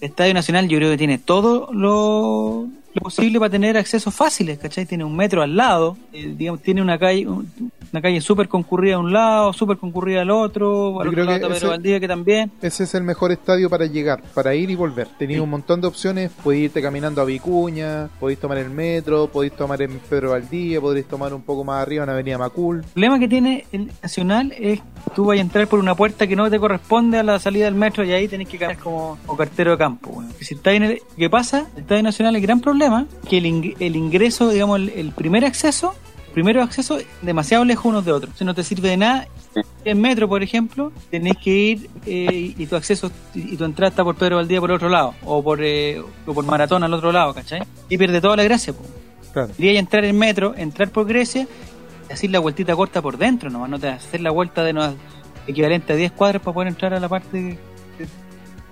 [0.00, 4.58] El Estadio Nacional yo creo que tiene todo lo, lo posible para tener accesos fáciles,
[4.58, 4.86] ¿cachai?
[4.86, 7.50] Tiene un metro al lado, eh, digamos, tiene una calle un-
[7.90, 11.24] una calle súper concurrida a un lado, súper concurrida al otro, al Yo otro creo
[11.24, 12.50] lado que está ese- Valdivia que también.
[12.60, 15.06] Ese es el mejor estadio para llegar, para ir y volver.
[15.18, 19.52] Tenéis un montón de opciones, podéis irte caminando a Vicuña, podéis tomar el metro, podéis
[19.54, 22.78] tomar en Pedro Valdivia, podéis tomar un poco más arriba en Avenida Macul.
[22.78, 26.26] El problema que tiene el Nacional es que tú vas a entrar por una puerta
[26.26, 29.16] que no te corresponde a la salida del metro y ahí tenés que caminar como,
[29.24, 30.10] como cartero de campo.
[30.10, 30.30] weón.
[30.40, 31.66] Si estás en el, ¿Qué pasa?
[31.74, 32.77] El Estadio Nacional, el gran problema
[33.28, 35.94] que el, ing- el ingreso, digamos, el, el primer acceso,
[36.34, 38.34] primero acceso demasiado lejos unos de otros.
[38.38, 39.26] Si no te sirve de nada.
[39.84, 44.04] En metro, por ejemplo, tenés que ir eh, y tu acceso y tu entrada está
[44.04, 47.34] por Pedro Valdivia por otro lado, o por, eh, o por Maratón al otro lado,
[47.34, 47.62] ¿cachai?
[47.88, 48.82] Y pierde toda la gracia, po.
[49.32, 49.52] Claro.
[49.56, 51.48] Quería entrar en metro, entrar por Grecia
[52.08, 54.94] y hacer la vueltita corta por dentro nomás, no te hacer la vuelta de Nueva,
[55.46, 57.58] equivalente a 10 cuadras para poder entrar a la parte
[57.98, 58.08] que que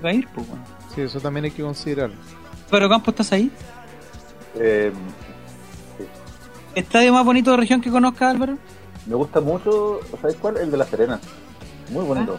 [0.04, 0.62] va a ir, pues, bueno.
[0.94, 2.16] Sí, eso también hay que considerarlo.
[2.70, 3.50] Pero Campo, ¿estás ahí?
[4.58, 4.92] Eh,
[6.74, 8.58] ¿Estadio más bonito de región que conozca, Álvaro?
[9.06, 10.56] me gusta mucho, ¿sabes cuál?
[10.56, 11.20] El de La Serena.
[11.90, 12.38] Muy bonito.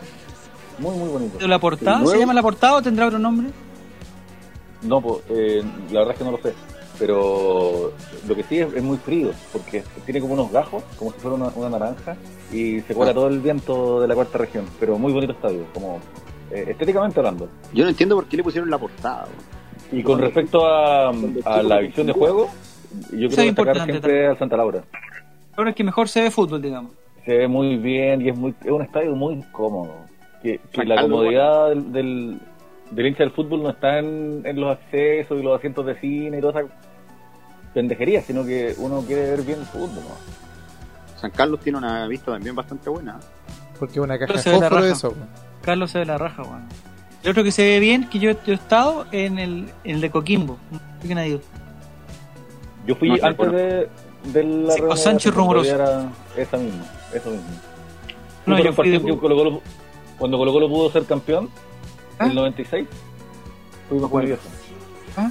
[0.80, 1.38] Muy, muy bonito.
[1.38, 1.98] ¿De la portada?
[2.00, 3.48] Luego- ¿Se llama la portada o tendrá otro nombre?
[4.84, 6.54] No, pues, eh, la verdad es que no lo sé.
[7.00, 7.94] Pero
[8.28, 11.36] lo que sí es, es muy frío, porque tiene como unos gajos, como si fuera
[11.38, 12.16] una, una naranja,
[12.52, 14.66] y se cuela todo el viento de la cuarta región.
[14.80, 16.00] Pero muy bonito estadio, como
[16.52, 17.48] eh, estéticamente hablando.
[17.74, 19.28] Yo no entiendo por qué le pusieron la portada.
[19.91, 22.50] Y con respecto a, a la visión de juego,
[23.12, 24.84] yo quiero es destacar importante siempre al Santa Laura.
[25.56, 26.91] Ahora es que mejor se ve fútbol, digamos.
[27.26, 29.95] Se ve muy bien y es, muy, es un estadio muy cómodo.
[30.41, 32.39] Que, que San la Carlos, comodidad del, del,
[32.91, 36.38] del hincha del fútbol no está en, en los accesos y los asientos de cine
[36.38, 36.71] y toda esa
[37.73, 40.04] pendejería, sino que uno quiere ver bien el fútbol.
[40.04, 41.17] ¿no?
[41.19, 43.19] San Carlos tiene una vista también bastante buena.
[43.80, 44.93] Porque una caja de se ve la fósforo raja.
[44.93, 45.13] eso.
[45.63, 46.67] Carlos se ve la raja, weón.
[47.28, 50.00] El otro que se ve bien, que yo, yo he estado en el, en el
[50.00, 50.58] de Coquimbo.
[51.06, 51.42] ¿Qué nadie?
[52.86, 53.52] Yo fui No antes bueno.
[53.52, 53.90] de,
[54.32, 55.34] de la Sí, con Sánchez.
[55.34, 55.76] Rumoroso.
[55.76, 57.48] Era esa misma, eso mismo.
[58.46, 61.50] No, yo fui de- cuando Colo Colo pudo ser campeón,
[62.18, 62.24] ¿Ah?
[62.24, 62.88] en el 96,
[63.90, 64.36] fuimos con Bueno.
[64.36, 64.44] eso.
[65.18, 65.30] ¿Ah?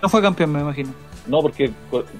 [0.00, 0.88] No fue campeón, me imagino.
[1.26, 1.70] No, porque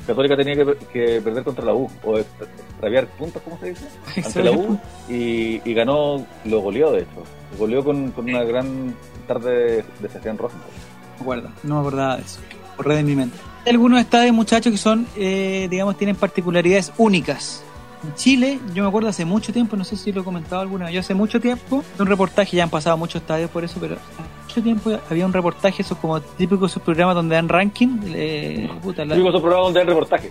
[0.06, 3.88] Católica tenía que, que perder contra la U, o extraviar puntos, ¿cómo se dice?
[4.26, 7.22] Ante la U, y, y ganó, lo goleó de hecho.
[7.58, 8.94] Goleó con, con una gran
[9.26, 10.68] tarde de, Sebastián Rosenthal.
[11.16, 12.40] me acuerdo, no me acordaba de eso.
[12.76, 13.36] Corre de mi mente.
[13.64, 17.62] Hay algunos estadios, muchachos, que son, eh, digamos, tienen particularidades únicas.
[18.04, 20.84] En Chile, yo me acuerdo hace mucho tiempo, no sé si lo he comentado alguna
[20.84, 23.94] vez, yo hace mucho tiempo, un reportaje, ya han pasado muchos estadios por eso, pero
[23.96, 28.70] hace mucho tiempo había un reportaje, esos como típicos esos programas donde dan ranking, eh,
[28.80, 30.30] puta, la- Tuvimos un programa donde hay reportaje.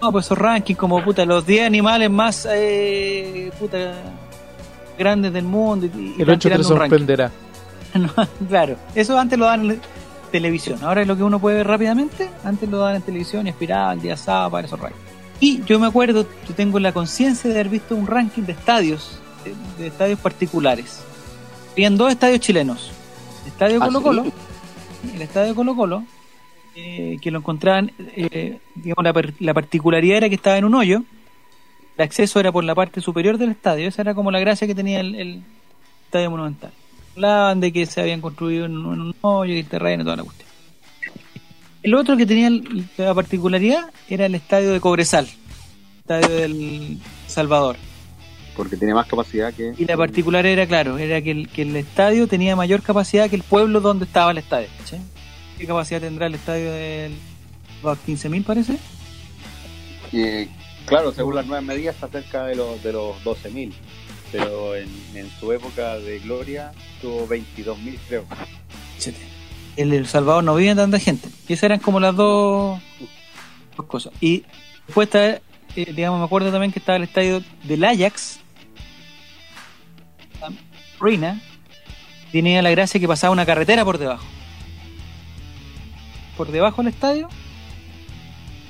[0.00, 3.94] no, pues esos rankings como puta, los 10 animales más eh, puta,
[4.98, 5.86] grandes del mundo.
[5.86, 7.30] Y, y El van 8 te sorprenderá.
[7.94, 8.08] No,
[8.48, 9.80] claro, eso antes lo dan en
[10.30, 10.78] televisión.
[10.82, 14.16] Ahora es lo que uno puede ver rápidamente, antes lo dan en televisión el día
[14.16, 15.02] sábado para esos rankings.
[15.40, 19.20] Y yo me acuerdo, yo tengo la conciencia de haber visto un ranking de estadios,
[19.44, 21.02] de, de estadios particulares.
[21.72, 22.92] Habían dos estadios chilenos.
[23.42, 24.24] El estadio ¿Ah, Colo Colo,
[25.14, 26.04] el estadio Colo Colo,
[26.74, 31.02] eh, que lo encontraban, eh, digamos, la, la particularidad era que estaba en un hoyo,
[31.96, 34.74] el acceso era por la parte superior del estadio, esa era como la gracia que
[34.74, 35.42] tenía el, el
[36.06, 36.72] estadio monumental.
[37.14, 40.48] Hablaban de que se habían construido en un, hoyo y terreno y toda la cuestión.
[41.82, 42.50] El otro que tenía
[42.96, 45.28] la particularidad era el estadio de Cobresal,
[45.98, 47.76] estadio del Salvador.
[48.56, 49.74] Porque tiene más capacidad que.
[49.76, 53.36] Y la particular era, claro, era que el, que el estadio tenía mayor capacidad que
[53.36, 54.68] el pueblo donde estaba el estadio.
[55.58, 57.14] ¿Qué capacidad tendrá el estadio del
[57.82, 58.78] about 15.000 parece?
[60.12, 60.48] Eh,
[60.86, 63.72] claro, según las nuevas medidas está cerca de los, de los 12.000.
[64.30, 64.88] Pero en,
[65.38, 68.24] su época de gloria tuvo 22.000, creo.
[69.76, 71.28] En El Salvador no vive tanta gente.
[71.48, 72.80] Y esas eran como las dos,
[73.76, 74.12] dos cosas.
[74.20, 74.44] Y
[74.86, 75.40] después está,
[75.76, 78.40] eh, digamos, me acuerdo también que estaba el estadio del Ajax,
[80.98, 81.40] Ruina,
[82.30, 84.24] tenía la gracia que pasaba una carretera por debajo.
[86.36, 87.28] Por debajo del estadio,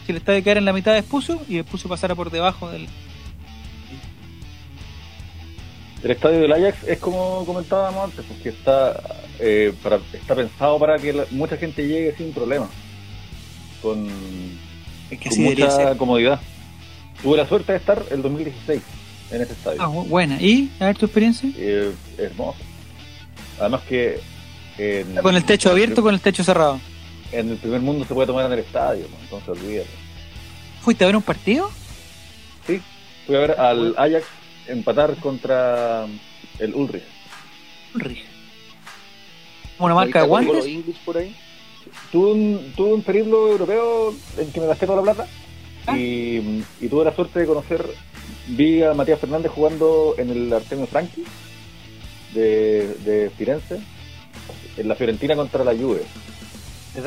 [0.06, 2.88] si el estadio quedara en la mitad de Espucio y Espucio pasara por debajo del.
[6.02, 9.00] El estadio del Ajax es como comentábamos antes, porque está,
[9.38, 12.70] eh, para, está pensado para que la- mucha gente llegue sin problemas,
[13.80, 14.08] con,
[15.08, 16.40] que debería mucha comodidad.
[17.22, 18.82] Tuve la suerte de estar el 2016
[19.30, 19.80] en ese estadio.
[19.80, 20.42] Ah, bu- buena.
[20.42, 20.70] ¿Y?
[20.80, 21.48] A ver tu experiencia.
[21.56, 22.58] Eh, hermoso.
[23.60, 24.18] Además que
[25.22, 26.80] ¿Con el techo abierto o con el techo cerrado?
[27.32, 29.90] En el primer mundo se puede tomar en el estadio, entonces olvídate.
[30.82, 31.70] ¿Fuiste a ver un partido?
[32.66, 32.80] Sí,
[33.26, 34.24] fui a ver al Ajax
[34.68, 36.06] empatar contra
[36.58, 37.04] el Ulrich.
[37.94, 38.24] Ulrich.
[39.78, 40.64] ¿Una marca de guantes?
[41.04, 41.34] Por ahí.
[42.12, 45.28] Tuve un, tuve un periplo europeo en que me gasté toda la plata
[45.86, 45.98] Ah.
[45.98, 47.84] y, y tuve la suerte de conocer,
[48.48, 51.24] vi a Matías Fernández jugando en el Artemio Franchi
[52.34, 53.80] de, de Firenze,
[54.76, 56.02] en la Fiorentina contra la Juve.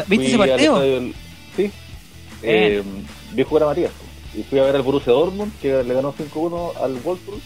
[0.08, 0.84] ¿Viste ese partido?
[0.84, 1.13] estadio
[1.56, 1.71] Sí.
[2.43, 2.84] Eh,
[3.34, 3.91] vi jugar a Matías.
[4.36, 7.39] Y fui a ver al Borussia Dortmund, que le ganó 5-1 al Wolfsburg.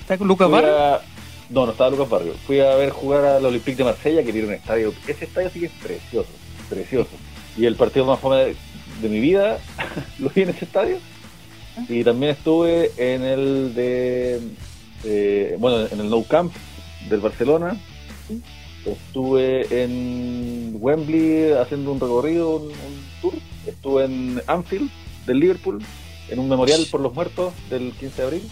[0.00, 0.76] ¿Está con Lucas Barrio?
[0.78, 1.02] a-
[1.50, 2.34] No, no estaba Lucas Barrio.
[2.46, 4.94] Fui a ver jugar al Olympique de Marsella, que tiene un estadio.
[5.06, 6.30] Ese estadio sí que es precioso,
[6.70, 7.10] precioso.
[7.56, 8.56] Y el partido más fome de,
[9.02, 9.58] de mi vida
[10.18, 10.98] lo vi en ese estadio.
[11.88, 14.40] Y también estuve en el de.
[15.04, 16.52] eh, bueno, en el Nou Camp
[17.10, 17.76] del Barcelona.
[18.84, 22.72] Estuve en Wembley haciendo un recorrido, un, un
[23.22, 23.34] tour.
[23.66, 24.90] Estuve en Anfield
[25.26, 25.82] del Liverpool,
[26.28, 28.42] en un memorial por los muertos del 15 de abril.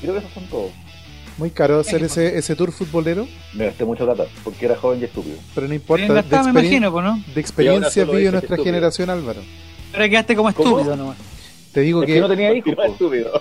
[0.00, 0.72] Creo que esos son todos.
[1.38, 5.04] Muy caro hacer ese, ese tour futbolero, Me gasté mucho plata porque era joven y
[5.04, 5.36] estúpido.
[5.54, 6.06] pero no importa.
[6.06, 7.24] De, gastado, me imagino, pues, ¿no?
[7.34, 8.64] de experiencia vive nuestra estúpido.
[8.64, 9.40] generación, Álvaro.
[9.94, 10.70] Ahora quedaste como ¿Cómo?
[10.78, 11.16] estúpido nomás.
[11.72, 12.74] Te digo Es que que no tenía hijos.
[12.74, 12.82] Po.
[12.82, 13.40] estúpido.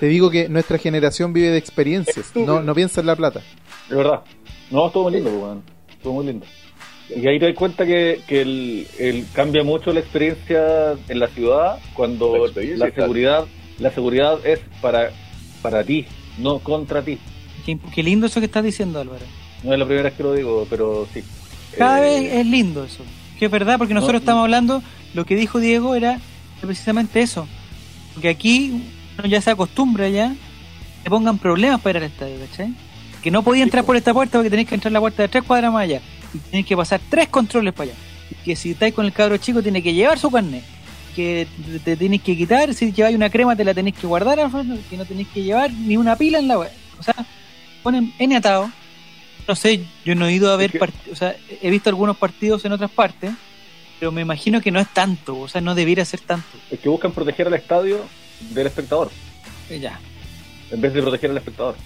[0.00, 3.40] te digo que nuestra generación vive de experiencias, no, no piensa en la plata.
[3.88, 4.22] De verdad.
[4.74, 5.62] No, estuvo muy lindo, weón.
[5.88, 6.44] Estuvo muy lindo.
[7.14, 11.28] Y ahí te das cuenta que, que el, el- cambia mucho la experiencia en la
[11.28, 13.44] ciudad cuando La seguridad
[13.78, 15.10] la seguridad es para
[15.62, 16.06] para ti,
[16.38, 17.18] no contra ti.
[17.66, 19.24] Qué, qué lindo eso que estás diciendo, Álvaro.
[19.62, 21.22] No es la primera vez que lo digo, pero sí.
[21.78, 23.02] Cada Eh, vez es lindo eso.
[23.38, 24.24] Que es verdad, porque nosotros no.
[24.24, 24.82] estamos hablando,
[25.14, 26.20] lo que dijo Diego era
[26.60, 27.46] precisamente eso.
[28.14, 28.82] Porque aquí
[29.18, 30.34] uno ya se acostumbra ya,
[31.02, 32.74] te pongan problemas para ir al estadio, ¿cachai?
[33.24, 35.42] Que no podía entrar por esta puerta porque tenés que entrar la puerta de tres
[35.44, 36.00] cuadras más allá.
[36.34, 37.98] Y tenés que pasar tres controles para allá.
[38.44, 40.62] Que si estáis con el cabro chico, tiene que llevar su carnet.
[41.16, 44.38] Que te, te tenés que quitar, si lleváis una crema, te la tenés que guardar,
[44.90, 46.70] que no tenés que llevar ni una pila en la web.
[47.00, 47.14] O sea,
[47.82, 48.70] ponen N atado.
[49.48, 51.88] No sé, yo no he ido a ver Es que- part- o sea, he visto
[51.90, 53.30] algunos partidos en otras partes,
[54.00, 56.46] pero me imagino que no es tanto, o sea, no debiera ser tanto.
[56.70, 58.00] Es que buscan proteger al estadio
[58.50, 59.10] del espectador,
[59.70, 59.98] Eh, Ya.
[60.70, 61.76] en vez de proteger al espectador.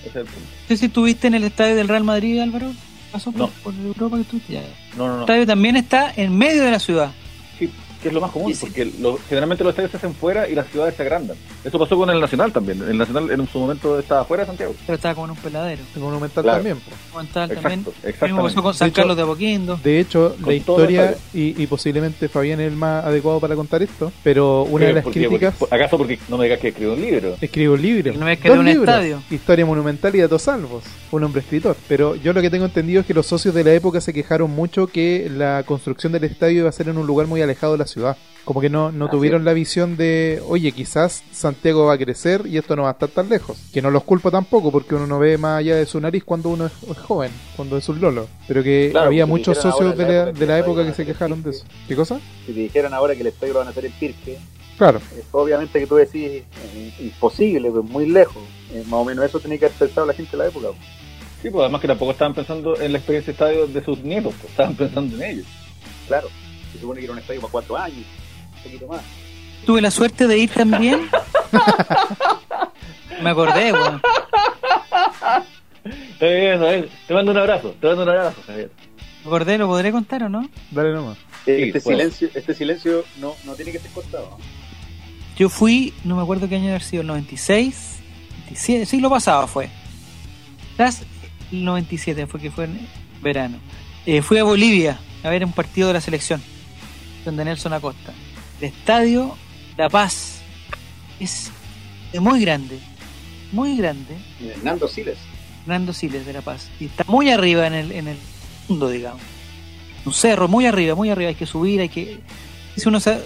[0.00, 0.40] Ese es el punto.
[0.40, 2.72] No sé si estuviste en el estadio del Real Madrid, Álvaro.
[3.12, 3.48] ¿Pasó por, No.
[3.62, 4.52] por Europa que estuviste?
[4.54, 4.60] Ya.
[4.60, 4.66] El
[4.98, 5.20] No, no, no.
[5.20, 7.10] estadio también está en medio de la ciudad.
[7.58, 7.70] Sí,
[8.02, 8.66] que es lo más común, Y sí.
[8.66, 11.36] porque lo- generalmente los estadios se hacen fuera y las ciudades se agrandan.
[11.64, 12.82] Eso pasó con el Nacional también.
[12.88, 14.74] El Nacional en su momento estaba fuera de Santiago.
[14.86, 15.82] Pero estaba como en un peladero.
[15.94, 16.58] El Monumental Claro.
[16.58, 16.76] también.
[16.78, 16.90] po.
[17.12, 18.22] Monumental Exacto, también.
[18.22, 19.80] Mismo pasó con San De hecho- Carlos de Apoquindo.
[19.82, 23.82] De hecho, Con la historia, y, y posiblemente Fabián es el más adecuado para contar
[23.82, 25.20] esto, pero una de las ¿Por qué?
[25.26, 27.36] críticas, Porque- ¿Acaso porque no me digas que escribió un libro?
[27.40, 28.12] escribo un libro.
[28.14, 29.22] No es que dos era un libros, estadio.
[29.30, 30.84] Historia monumental y datos salvos.
[31.10, 31.76] Un hombre escritor.
[31.88, 34.50] Pero yo lo que tengo entendido es que los socios de la época se quejaron
[34.50, 37.78] mucho que la construcción del estadio iba a ser en un lugar muy alejado de
[37.78, 37.95] la ciudad.
[38.44, 42.42] Como que no, no Así tuvieron la visión de, oye, quizás Santiago va a crecer
[42.46, 43.58] y esto no va a estar tan lejos.
[43.72, 46.50] Que no los culpo tampoco porque uno no ve más allá de su nariz cuando
[46.50, 48.28] uno es, es joven, cuando es un lolo.
[48.46, 50.92] Pero que Claro, había muchos socios de la la, época de la que época que
[50.94, 51.64] se quejaron de eso.
[51.88, 52.20] ¿Qué cosa?
[52.46, 54.38] Si te dijeran ahora que el estadio lo van a hacer en Pirque,
[54.78, 54.98] Claro.
[55.18, 58.42] es obviamente que tú decís eh, imposible, pues muy lejos.
[58.72, 60.68] Eh, más o menos eso tenía que haber pensado la gente de la época.
[60.68, 60.78] pues.
[61.42, 64.34] Sí, pues además que tampoco estaban pensando en la experiencia de estadio de sus nietos,
[64.40, 65.46] pues, estaban pensando en ellos.
[66.06, 66.28] Claro,
[66.76, 67.98] se supone que era un estadio para cuatro años,
[68.56, 69.02] un poquito más.
[69.64, 71.08] Tuve la suerte de ir también.
[73.22, 74.00] Me acordé, weón.
[75.84, 76.88] Está bien, está bien.
[77.06, 78.70] Te mando un abrazo, te mando un abrazo, Javier.
[79.24, 80.48] Me acordé, ¿lo podré contar o no?
[80.70, 81.18] Dale nomás.
[81.46, 84.30] Eh, Sí, este, silencio, este silencio no, no tiene que ser cortado.
[84.30, 84.38] ¿no?
[85.36, 88.00] Yo fui, no me acuerdo qué año haber sido, el 96,
[88.46, 89.68] 97, siglo pasado fue.
[90.78, 92.86] El 97 fue que fue en
[93.22, 93.58] verano.
[94.06, 96.42] Eh, fui a Bolivia a ver un partido de la selección,
[97.26, 98.12] donde Nelson Acosta.
[98.60, 99.36] El estadio
[99.76, 100.40] La Paz
[101.20, 101.50] es
[102.18, 102.78] muy grande,
[103.52, 104.16] muy grande.
[104.40, 105.18] Hernando Siles.
[105.64, 106.70] Fernando Siles de La Paz.
[106.80, 108.16] Y está muy arriba en el, en el
[108.68, 109.20] mundo, digamos.
[110.04, 111.28] Un cerro, muy arriba, muy arriba.
[111.28, 112.20] Hay que subir, hay que.
[112.76, 113.20] Si uno se,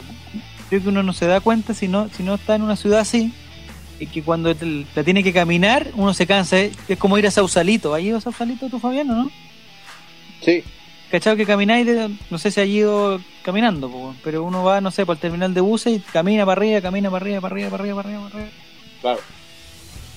[0.68, 3.00] creo que uno no se da cuenta si no, si no está en una ciudad
[3.00, 3.32] así,
[3.98, 6.58] y que cuando te- la tiene que caminar, uno se cansa.
[6.58, 7.94] Es, es como ir a Sausalito.
[7.94, 9.30] ¿Has ido a Sausalito tú, Fabiano, no?
[10.42, 10.64] Sí,
[11.10, 11.86] ¿Cachado que camináis?
[11.86, 15.20] de- no sé si has ido caminando, po, pero uno va, no sé, por el
[15.20, 18.08] terminal de buses y camina para arriba, camina para arriba, para arriba, para arriba, para
[18.08, 18.56] arriba, para arriba.
[19.00, 19.20] claro.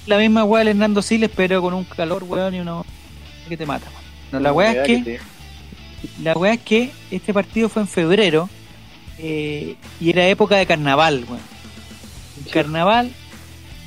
[0.06, 2.82] La misma weá del Hernando Siles, pero con un calor, weón, y una
[3.48, 3.88] que te mata.
[3.90, 4.04] weón.
[4.34, 5.20] No, la weá es que, te-
[6.22, 8.50] la weá es que este partido fue en febrero
[9.18, 11.40] eh, y era época de carnaval, weón.
[12.46, 13.12] En Carnaval,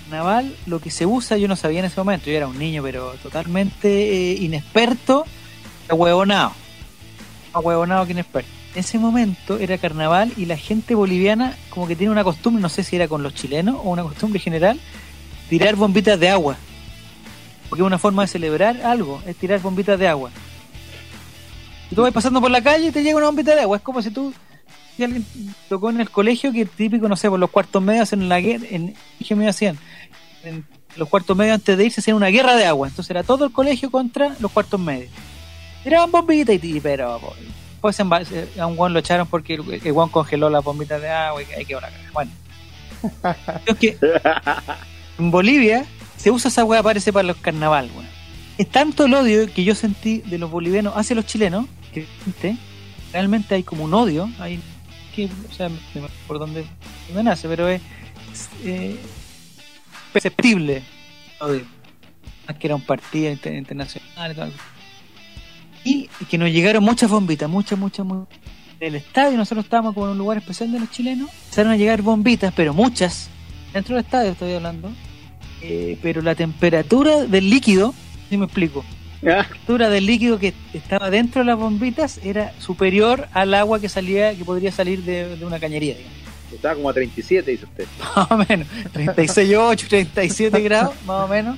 [0.04, 2.82] carnaval, lo que se usa, yo no sabía en ese momento, yo era un niño,
[2.82, 5.24] pero totalmente eh, inexperto,
[5.88, 6.52] ahuevonado.
[7.56, 8.50] Ahuevonado que inexperto.
[8.74, 12.68] En ese momento era carnaval y la gente boliviana como que tiene una costumbre, no
[12.68, 14.78] sé si era con los chilenos o una costumbre general,
[15.48, 16.56] tirar bombitas de agua.
[17.68, 20.30] Porque es una forma de celebrar algo, es tirar bombitas de agua.
[21.90, 23.78] Y tú vas pasando por la calle y te llega una bombita de agua.
[23.78, 24.34] Es como si tú,
[24.94, 25.24] si alguien
[25.70, 28.66] tocó en el colegio, que típico, no sé, por los cuartos medios en la guerra,
[28.70, 28.94] en
[29.26, 29.78] ¿qué me hacían?
[30.44, 30.66] En
[30.96, 32.88] los cuartos medios antes de irse hacían una guerra de agua.
[32.88, 35.10] Entonces era todo el colegio contra los cuartos medios.
[35.86, 37.20] Tiraban bombitas y, pero
[37.80, 37.94] pues
[38.24, 41.64] se- a un guan lo echaron porque el, guan congeló las bombitas de agua y
[41.64, 41.90] quedó la.
[42.12, 42.32] Bueno.
[43.66, 43.96] es que
[45.18, 48.08] en Bolivia se usa esa weá parece para los carnaval, weón.
[48.58, 52.06] Es tanto el odio que yo sentí de los bolivianos hacia los chilenos, que
[53.12, 54.58] realmente hay como un odio, hay
[55.14, 55.68] que, o sea,
[56.26, 56.64] por dónde,
[57.06, 57.80] dónde nace, pero es,
[58.32, 58.96] es, eh,
[60.12, 60.82] perceptible
[61.40, 61.64] el odio.
[62.48, 64.50] Más que era un partido inter- internacional y todo.
[65.86, 68.38] Y que nos llegaron muchas bombitas, muchas, muchas, muchas.
[68.80, 72.02] Del estadio, nosotros estábamos como en un lugar especial de los chilenos, empezaron a llegar
[72.02, 73.30] bombitas, pero muchas,
[73.72, 74.90] dentro del estadio estoy hablando,
[75.62, 77.94] eh, pero la temperatura del líquido,
[78.28, 78.84] si me explico,
[79.22, 83.80] la Ah, temperatura del líquido que estaba dentro de las bombitas era superior al agua
[83.80, 86.16] que salía, que podría salir de, de una cañería, digamos.
[86.52, 87.86] estaba como a 37, dice usted.
[88.16, 91.56] más o menos, 36,8, 37 grados, más o menos,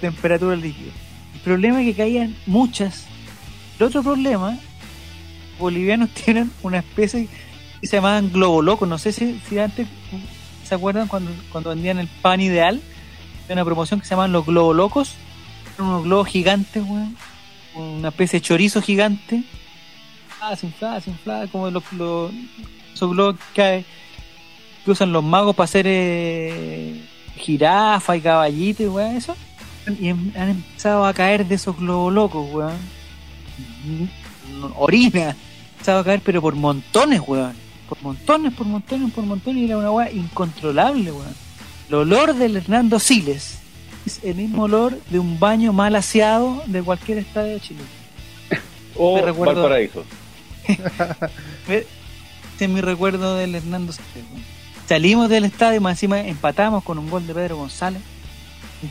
[0.00, 0.92] temperatura del líquido.
[1.34, 3.04] El problema es que caían muchas.
[3.78, 4.58] El otro problema,
[5.58, 7.28] bolivianos tienen una especie
[7.80, 8.88] que se llamaban globo locos.
[8.88, 9.86] No sé si, antes
[10.64, 12.80] se acuerdan cuando, cuando vendían el pan ideal,
[13.46, 15.14] de una promoción que se llamaban los globo locos.
[15.76, 17.16] Eran unos globos gigantes, weón.
[17.74, 19.44] Una especie de chorizo gigante.
[20.40, 22.32] Ah, se inflaba, como los, los-
[22.94, 23.84] esos globos que
[24.84, 27.04] que usan los magos para hacer eh,
[27.36, 29.36] jirafa y caballito weón, eso.
[30.00, 32.97] Y em- han empezado a caer de esos globos locos, weón.
[34.76, 35.28] Orina.
[35.30, 35.36] Ha
[35.72, 37.54] empezado a caer, pero por montones, weón.
[37.88, 39.62] Por montones, por montones, por montones.
[39.62, 41.34] Y era una weá incontrolable, weón.
[41.88, 43.58] El olor del Hernando Siles
[44.04, 47.80] es el mismo olor de un baño mal aseado de cualquier estadio de Chile.
[48.96, 50.04] O Me recuerdo- Valparaíso.
[51.68, 51.86] Ese
[52.60, 54.58] es mi recuerdo del Hernando Siles, weón.
[54.88, 58.00] Salimos del estadio, más encima empatamos con un gol de Pedro González.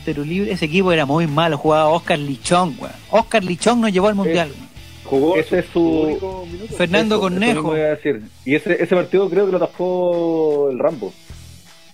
[0.06, 0.52] Libre.
[0.52, 2.92] Ese equipo era muy malo, jugaba Oscar Lichón, weón.
[3.10, 4.67] Oscar Lichón nos llevó al mundial, weón.
[5.08, 6.74] Jugó Ese es su- único minuto.
[6.76, 7.72] Fernando Eso, Cornejo.
[7.72, 8.22] a decir.
[8.44, 11.12] Y ese, ese partido creo que lo tapó el Rambo.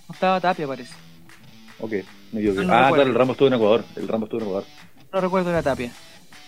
[0.07, 0.93] No estaba Tapia, parece.
[1.79, 1.91] Ok,
[2.31, 2.61] me equivoqué.
[2.61, 2.95] No, no ah, recuerdo.
[2.95, 3.85] claro, el Rambo estuvo en Ecuador.
[3.95, 4.65] El Rambo estuvo en Ecuador.
[5.13, 5.91] No recuerdo la Tapia.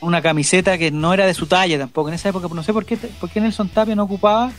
[0.02, 2.10] Una camiseta que no era de su talla tampoco.
[2.10, 4.52] En esa época, no sé por qué, por qué Nelson Tapia no ocupaba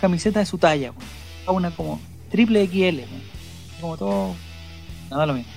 [0.00, 0.92] camiseta de su talla.
[1.46, 2.00] Una como
[2.30, 3.00] triple XL.
[3.80, 4.34] Como todo.
[5.10, 5.50] Nada lo mismo.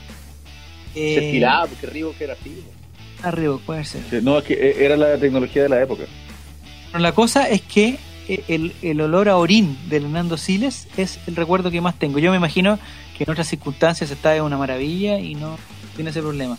[0.93, 2.63] Se Eh, estiraba porque Rivo que era así.
[3.23, 4.23] Arriba, puede ser.
[4.23, 6.03] No, es que eh, era la tecnología de la época.
[6.91, 11.19] Pero la cosa es que eh, el, el olor a orín del Hernando Siles es
[11.27, 12.19] el recuerdo que más tengo.
[12.19, 12.79] Yo me imagino
[13.17, 15.57] que en otras circunstancias está de una maravilla y no
[15.95, 16.57] tiene ese problema.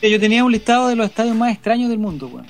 [0.00, 2.26] Yo tenía un listado de los estadios más extraños del mundo.
[2.26, 2.46] weón.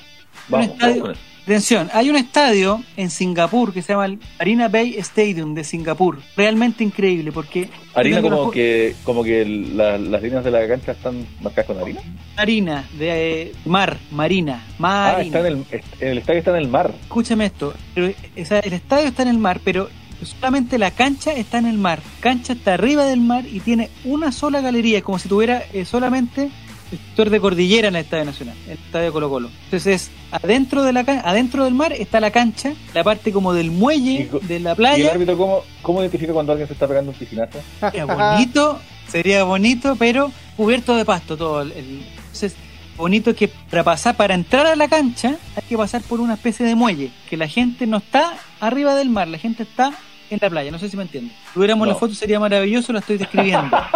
[0.48, 1.18] Vamos, un estadio, vamos.
[1.44, 6.20] Atención, hay un estadio en Singapur que se llama el Marina Bay Stadium de Singapur.
[6.36, 7.68] Realmente increíble porque...
[7.94, 12.00] Harina como que, como que la- las líneas de la cancha están marcadas con harina.
[12.36, 15.22] Marina, de eh, mar, marina, Ah, marina.
[15.22, 16.94] está en el, est- el estadio está en el mar.
[17.02, 18.06] Escúchame esto, pero,
[18.40, 19.90] o sea, el estadio está en el mar, pero
[20.22, 22.00] solamente la cancha está en el mar.
[22.20, 26.50] Cancha está arriba del mar y tiene una sola galería, como si tuviera eh, solamente
[26.92, 29.50] el sector de cordillera en el Estadio Nacional, el Estadio Colo Colo.
[29.64, 33.70] Entonces es adentro de la adentro del mar está la cancha, la parte como del
[33.70, 35.10] muelle de la ¿Y el playa.
[35.12, 37.58] árbitro cómo, cómo identifica cuando alguien se está pegando un piscinazo?
[37.80, 38.78] Sería bonito,
[39.08, 41.62] sería bonito, pero cubierto de pasto todo.
[41.62, 42.54] el- el- entonces,
[42.96, 46.64] bonito que para pasar, para entrar a la cancha, hay que pasar por una especie
[46.66, 49.92] de muelle, que la gente no está arriba del mar, la gente está
[50.34, 51.32] en la playa, no sé si me entienden.
[51.48, 51.92] Si tuviéramos No.
[51.94, 53.76] la foto sería maravilloso, la estoy describiendo.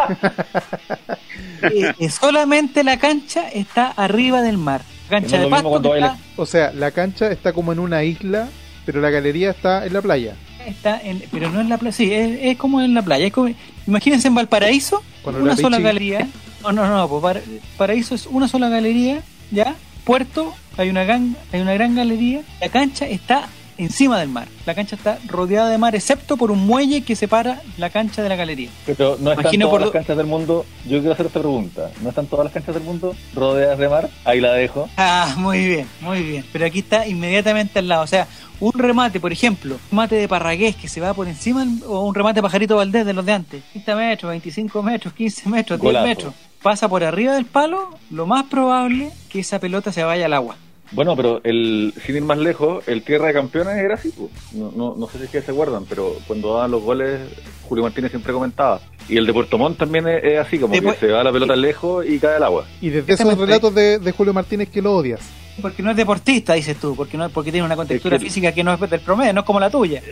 [1.62, 4.82] Eh, eh, solamente la cancha está arriba del mar.
[5.10, 8.48] La cancha no de pasto O sea, la cancha está como en una isla,
[8.84, 10.34] pero la galería está en la playa.
[10.66, 13.26] está en, pero no en la playa, sí, es, es como en la playa.
[13.26, 13.52] Es como,
[13.86, 16.28] imagínense en Valparaíso, una la sola Pichi- galería.
[16.62, 17.42] No, no, no, pues Par-
[17.76, 19.74] Paraíso es una sola galería, ¿ya?
[20.04, 22.42] Puerto, hay una gran, hay una gran galería.
[22.60, 24.48] La cancha está encima del mar.
[24.64, 28.28] La cancha está rodeada de mar, excepto por un muelle que separa la cancha de
[28.28, 28.70] la galería.
[28.86, 30.64] Pero no están Imagino todas por las canchas del mundo.
[30.84, 31.90] Yo quiero hacer esta pregunta.
[32.02, 34.10] ¿No están todas las canchas del mundo rodeadas de mar?
[34.24, 34.88] Ahí la dejo.
[34.96, 36.44] Ah, muy bien, muy bien.
[36.52, 38.02] Pero aquí está inmediatamente al lado.
[38.02, 38.26] O sea,
[38.60, 42.14] un remate, por ejemplo, un remate de Parragués que se va por encima, o un
[42.14, 43.62] remate Pajarito Valdés de los de antes.
[43.72, 46.06] 30 metros, 25 metros, 15 metros, 10 Golazo.
[46.06, 46.34] metros.
[46.62, 50.56] Pasa por arriba del palo, lo más probable que esa pelota se vaya al agua.
[50.92, 54.10] Bueno, pero el, sin ir más lejos, el Tierra de Campeones era así.
[54.16, 54.30] pues.
[54.52, 57.20] No, no, no sé si es que se acuerdan, pero cuando daban los goles,
[57.68, 58.80] Julio Martínez siempre comentaba.
[59.08, 61.32] Y el de Puerto Montt también es, es así, como Después- que se va la
[61.32, 62.66] pelota lejos y cae al agua.
[62.80, 65.20] Y desde esos relatos de, de Julio Martínez que lo odias.
[65.62, 68.52] Porque no es deportista, dices tú, porque no porque tiene una contextura Es que- física
[68.52, 70.02] que no es del promedio, no es como la tuya.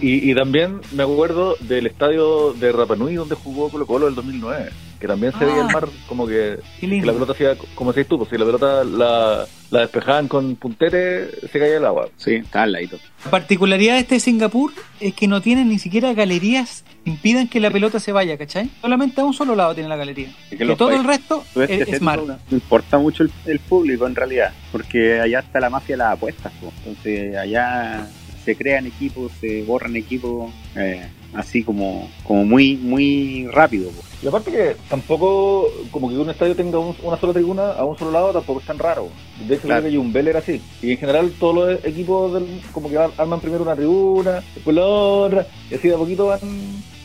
[0.00, 4.70] Y, y también me acuerdo del estadio de Rapanui donde jugó Colo Colo el 2009,
[5.00, 5.46] que también se Ah.
[5.46, 8.44] veía el mar como que, que la pelota hacía, como decís tú, pues si la
[8.44, 12.08] pelota la, la despejaban con puntete, se caía el agua.
[12.16, 12.98] Sí, está al ladito.
[13.24, 17.60] La particularidad de este Singapur es que no tienen ni siquiera galerías que impidan que
[17.60, 18.68] la pelota se vaya, ¿cachai?
[18.82, 20.28] Solamente a un solo lado tiene la galería.
[20.50, 22.20] Y que todo el resto es, es asiático mar.
[22.22, 26.12] No importa mucho el, el público en realidad, porque allá está la mafia de las
[26.12, 26.52] apuestas.
[26.60, 26.72] po.
[26.84, 28.06] Entonces allá
[28.44, 33.90] se crean equipos, se borran equipos eh, así como, como muy muy rápido.
[33.90, 34.02] po.
[34.22, 37.96] Y aparte que tampoco, como que un estadio tenga un- una sola tribuna a un
[37.98, 39.08] solo lado, tampoco es tan raro.
[39.48, 39.80] De hecho, Claro.
[39.82, 40.60] creo que Jumbel era así.
[40.82, 44.84] Y en general todos los equipos del, como que arman primero una tribuna, después la
[44.84, 46.40] otra, y así de a poquito van...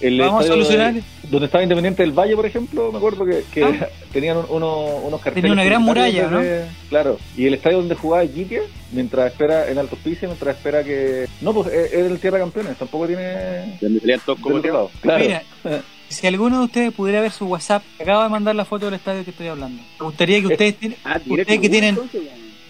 [0.02, 0.94] El Vamos a de- solucionar,
[1.30, 3.88] donde estaba Independiente del Valle, por ejemplo, me acuerdo que, que Ah.
[4.14, 5.44] tenían un- uno- unos carteles.
[5.44, 7.18] Tenía una gran muralla, desde- Claro.
[7.38, 8.62] Y el estadio donde jugaba Iquique,
[8.92, 11.28] mientras espera en Alto Hospicio, mientras espera que.
[11.42, 13.78] No, pues es es el Tierra Campeones, tampoco tiene.
[14.26, 14.62] Todos como.
[15.02, 15.24] Claro.
[15.24, 15.44] Mira,
[16.10, 19.24] si alguno de ustedes pudiera ver su WhatsApp, acaba de mandar la foto del estadio
[19.24, 19.82] que estoy hablando.
[20.00, 22.00] Me gustaría que ustedes, tienen- Ah, ustedes que tienen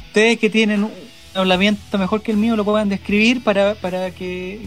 [0.07, 0.91] ustedes que tienen un
[1.33, 4.61] hablamiento mejor que el mío lo puedan describir para, para que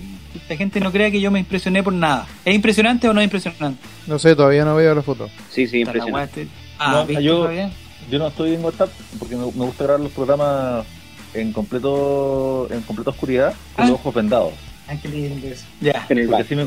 [0.48, 2.26] la gente no crea que yo me impresioné por nada.
[2.44, 3.80] ¿Es impresionante o no es impresionante?
[4.06, 5.28] No sé, todavía no veo la foto.
[5.50, 6.42] Sí, sí, impresionante.
[6.42, 7.48] este- Ah, No, ¿viste, yo-?
[8.10, 10.86] Yo no estoy en WhatsApp porque me, me gusta grabar los programas
[11.34, 13.88] en completo en completa oscuridad con Ah.
[13.88, 14.52] los ojos vendados.
[14.86, 15.64] Ay, qué lindo eso.
[15.80, 16.06] Ya.
[16.08, 16.64] En el Porque así me,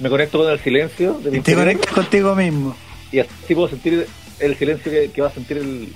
[0.00, 2.74] me conecto con el silencio de mi Y te conectas contigo mismo.
[3.12, 4.06] y así puedo sentir
[4.40, 5.92] el silencio que, que va a sentir el,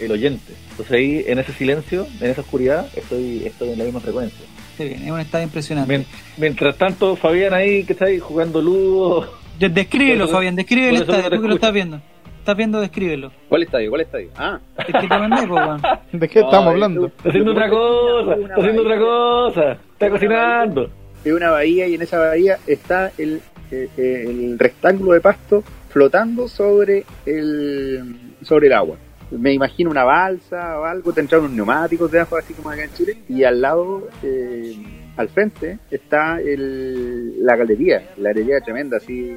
[0.00, 0.52] el oyente.
[0.72, 4.44] Entonces ahí, en ese silencio, en esa oscuridad, estoy, estoy en la misma frecuencia.
[4.74, 5.88] Está bien, es un estadio impresionante.
[5.98, 6.06] Mien-
[6.36, 9.32] Mientras tanto, Fabián ahí, que está ahí jugando ludo.
[9.58, 12.00] Descríbelo, Fabián, describe el estadio, tú que lo estás viendo.
[12.40, 13.30] Estás viendo, descríbelo.
[13.48, 13.88] ¿Cuál estadio?
[13.90, 14.28] ¿Cuál estadio?
[14.36, 15.80] Ah, Es que te mandé, po, weón.
[16.12, 17.06] ¿De qué estamos Ay, hablando?
[17.06, 20.90] Está haciendo otra cosa, está haciendo otra cosa, está cocinando.
[21.24, 25.62] es una bahía y en esa bahía está el, eh, eh, el rectángulo de pasto
[25.88, 28.96] flotando sobre el sobre el agua.
[29.30, 33.18] Me imagino una balsa o algo, tendrá unos neumáticos debajo, así como acá en Chile.
[33.28, 34.76] Y al lado, eh,
[35.16, 39.36] al frente, está el, la galería, la galería tremenda, así.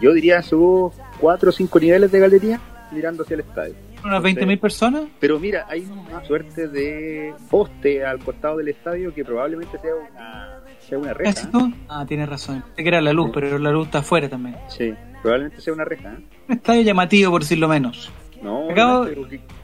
[0.00, 2.60] Yo diría sus cuatro o cinco niveles de galería
[2.92, 3.74] mirando hacia el estadio.
[4.04, 5.02] Unas 20.000 personas.
[5.18, 10.60] Pero mira, hay una suerte de poste al costado del estadio que probablemente sea una,
[10.78, 11.34] sea una reja.
[11.34, 11.50] ¿Casi ¿eh?
[11.50, 11.72] tú?
[11.88, 12.64] Ah, tienes razón.
[12.76, 14.56] Sé que era la luz, pero la luz está afuera también.
[14.68, 16.12] Sí, probablemente sea una reja.
[16.12, 16.24] ¿eh?
[16.48, 18.12] Un estadio llamativo, por decirlo menos.
[18.42, 19.08] No, Acabo-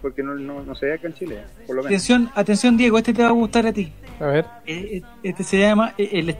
[0.02, 1.86] porque, no, no, no se ve acá en Chile, por lo menos.
[1.86, 3.92] Atención, atención, Diego, este te va a gustar a ti.
[4.20, 4.44] A ver.
[4.66, 6.30] Eh, eh, Este se llama eh, el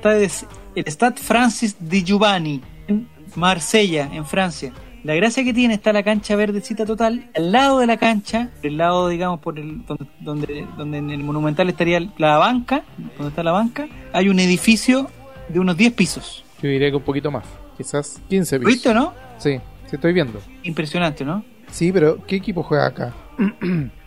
[0.87, 4.73] Stade Francis de Giovanni en Marsella, en Francia.
[5.03, 7.29] La gracia que tiene está la cancha verdecita total.
[7.37, 11.23] Al lado de la cancha, el lado, digamos, por el donde, donde, donde en el
[11.23, 12.85] Monumental estaría la banca,
[13.19, 15.11] donde está la banca, hay un edificio
[15.49, 16.43] de unos 10 pisos.
[16.63, 17.45] Yo diría que un poquito más.
[17.77, 19.05] Quizás 15 ¿Lo ¿Viste o pisos.
[19.05, 19.15] no?
[19.39, 19.59] Sí,
[19.91, 20.41] sí estoy viendo.
[20.63, 21.45] Impresionante, ¿no?
[21.75, 23.13] Sí, pero ¿qué equipo juega acá?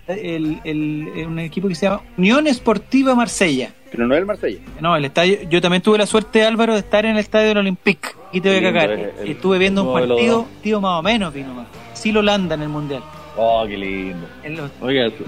[0.07, 3.72] El, el- el- un equipo que se llama Unión Esportiva Marsella.
[3.91, 4.59] Pero no es el Marsella.
[4.80, 5.38] No, el estadio.
[5.49, 8.07] Yo también tuve la suerte, Álvaro, de estar en el estadio del Olympique.
[8.32, 8.91] Y te voy a cagar.
[8.91, 11.68] eh, el- Estuve viendo un partido, tío, más o menos, vino más.
[11.93, 13.03] Sí, Holanda en el mundial.
[13.36, 14.26] Oh, qué lindo.
[14.47, 15.26] Los- Oiga, su,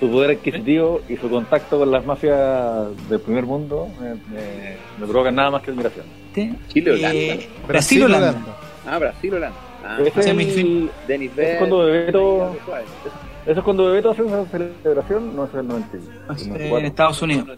[0.00, 5.06] su poder adquisitivo y su contacto con las mafias del primer mundo me, me, me
[5.06, 6.04] provocan nada más que admiración.
[6.66, 7.14] Chile, Holanda.
[7.16, 8.34] Eh, Brasil, Holanda.
[8.88, 9.56] Ah, Brasil, Holanda.
[9.86, 12.56] Ah, Ese es Semifin- el- Denis es cuando Bebeto-.
[13.46, 15.96] Eso es cuando Bebeto hace esa celebración, no es el 90.
[16.26, 16.78] No el sé, 94.
[16.78, 17.48] en Estados Unidos.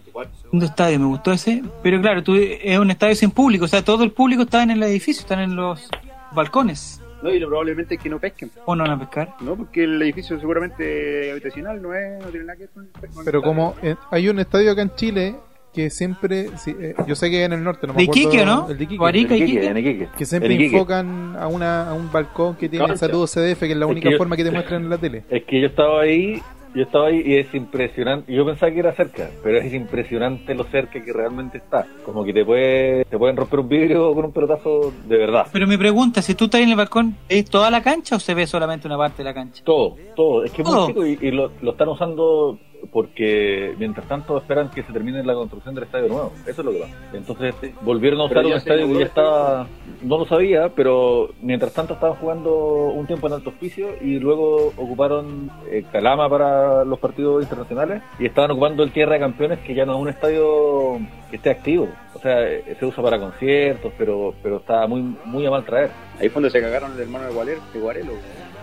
[0.51, 1.63] Un estadio, me gustó ese.
[1.81, 3.65] Pero claro, tú, es un estadio sin público.
[3.65, 5.89] O sea, todo el público está en el edificio, están en los
[6.33, 7.01] balcones.
[7.23, 8.51] No, y lo probablemente es que no pesquen.
[8.65, 9.33] ¿O no van a pescar?
[9.41, 12.89] No, porque el edificio seguramente habitacional no es, no tiene nada que ver con el
[13.19, 15.35] el Pero como eh, hay un estadio acá en Chile
[15.73, 18.41] que siempre, sí, eh, yo sé que en el norte, no me ¿De acuerdo, Iquique
[18.41, 18.69] o no?
[18.69, 19.35] El de Iquique, ¿O Arica?
[19.35, 20.07] ¿y Iquique, Iquique?
[20.17, 23.05] que siempre enfocan a, una, a un balcón que tiene el Concha.
[23.07, 24.97] saludo CDF, que es la Es única que yo- forma que te muestran en la
[24.97, 25.23] tele.
[25.29, 26.41] Es que yo estaba ahí,
[26.75, 28.33] yo estaba ahí y es impresionante.
[28.33, 31.85] Yo pensaba que era cerca, pero es impresionante lo cerca que realmente está.
[32.05, 35.47] Como que te puede, te pueden romper un vidrio con un pelotazo de verdad.
[35.51, 38.33] Pero mi pregunta, si tú estás en el balcón, ¿es toda la cancha o se
[38.33, 39.63] ve solamente una parte de la cancha?
[39.63, 40.43] Todo, todo.
[40.43, 42.59] Es que es muy chico y, y lo, lo están usando
[42.91, 46.33] porque mientras tanto esperan que se termine la construcción del estadio nuevo.
[46.45, 46.93] Eso es lo que pasa.
[47.13, 49.67] Entonces volvieron a usar un estadio que ya estaba,
[50.01, 52.53] no lo sabía, pero mientras tanto estaban jugando
[52.87, 58.25] un tiempo en alto hospicio y luego ocuparon eh, Calama para los partidos internacionales y
[58.25, 60.99] estaban ocupando el Tierra de Campeones que ya no es un estadio
[61.29, 61.87] que esté activo.
[62.13, 65.89] O sea, eh, se usa para conciertos, pero pero está muy muy a mal traer.
[66.19, 67.61] Ahí fue donde se cagaron el hermano de Guarelo.
[67.73, 68.13] De Guarelo.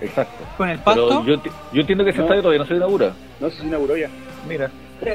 [0.01, 0.44] Exacto.
[0.57, 1.24] Con el Pero pasto.
[1.24, 2.24] yo, enti- yo entiendo que ese No.
[2.24, 3.12] estadio todavía no se inaugura.
[3.40, 4.09] No sé si se inauguró ya.
[4.49, 4.70] Mira.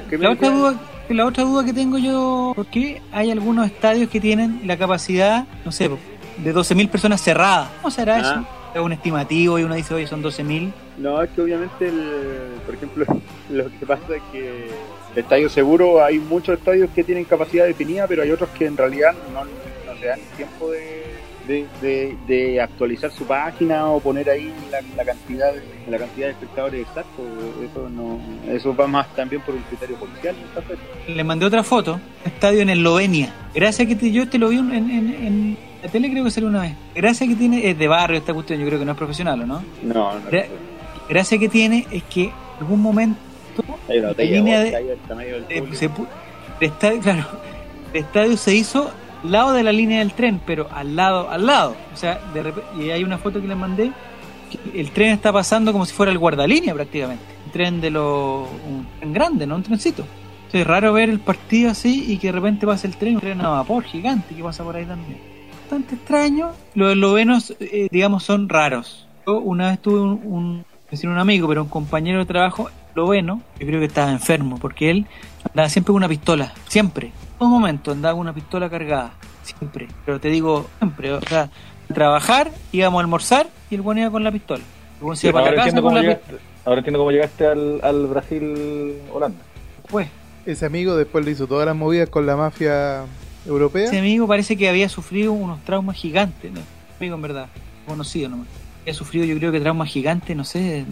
[0.10, 0.76] ¿Qué me La otra, duda,
[1.10, 5.46] la otra duda que tengo yo, ¿por qué hay algunos estadios que tienen la capacidad,
[5.66, 5.90] no sé,
[6.38, 7.70] de 12.000 personas cerradas?
[7.82, 8.20] ¿Cómo será Ah.
[8.20, 8.48] eso?
[8.76, 10.72] Es un estimativo y uno dice, oye, son 12.000.
[10.98, 13.06] No, es que obviamente, el, por ejemplo,
[13.50, 14.68] lo que pasa es que
[15.14, 18.78] el estadio seguro, hay muchos estadios que tienen capacidad definida, pero hay otros que en
[18.78, 21.04] realidad no, no se dan el tiempo de,
[21.52, 26.28] de, de- de actualizar su página o poner ahí la, la cantidad de, la cantidad
[26.28, 27.26] de espectadores exactos.
[27.70, 28.20] Eso no,
[28.52, 30.36] eso va más también por un criterio policial.
[31.08, 33.34] Le mandé otra foto, estadio en Eslovenia.
[33.54, 36.50] Gracias que te- yo te lo vi en, en, en la tele, creo que salió
[36.50, 36.74] una vez.
[36.96, 39.46] Gracias que tiene, es de barrio esta cuestión, yo creo que no es profesional, ¿o
[39.46, 39.64] no?
[39.84, 40.30] No, no.
[40.32, 40.48] Gra-
[41.10, 42.32] Gracias que tiene es que en
[42.62, 43.20] algún momento
[43.90, 45.76] Hay una botella línea de tamaño del público.
[45.76, 46.08] se pu-
[46.62, 47.26] el estadio, claro,
[47.94, 48.92] el estadio se hizo
[49.24, 51.76] lado de la línea del tren, pero al lado, al lado.
[51.94, 53.92] O sea, de repente, y hay una foto que les mandé,
[54.50, 57.24] que el tren está pasando como si fuera el guardalínea prácticamente.
[57.46, 60.04] Un tren de lo un tren grande, no un trencito.
[60.38, 63.22] Entonces, es raro ver el partido así y que de repente pase el tren, un
[63.22, 65.20] tren a vapor gigante que pasa por ahí también.
[65.62, 66.52] Bastante extraño.
[66.76, 69.08] Los eslovenos, eh, digamos, son raros.
[69.26, 73.42] Yo una vez tuve un, un, decir un amigo, pero un compañero de trabajo esloveno,
[73.60, 75.06] yo creo que estaba enfermo, porque él
[75.50, 77.12] andaba siempre con una pistola, siempre.
[77.42, 79.88] En todo momento andaba con una pistola cargada, siempre.
[80.06, 81.12] Pero te digo, siempre.
[81.14, 81.50] O sea,
[81.92, 84.62] trabajar, íbamos a almorzar y el bueno iba con la pistola.
[85.02, 86.02] El ahora, la entiendo con cómo pistola.
[86.02, 86.36] llegaste,
[86.66, 89.40] ahora entiendo cómo llegaste al, al Brasil-Holanda.
[89.90, 90.08] Pues,
[90.46, 93.06] Ese amigo después le hizo todas las movidas con la mafia
[93.48, 93.86] europea.
[93.86, 96.62] ese amigo parece que había sufrido unos traumas gigantes, ¿no?
[97.00, 97.48] Amigo, en verdad,
[97.88, 98.48] conocido nomás.
[98.82, 100.86] Había sufrido, yo creo que traumas gigantes, no sé,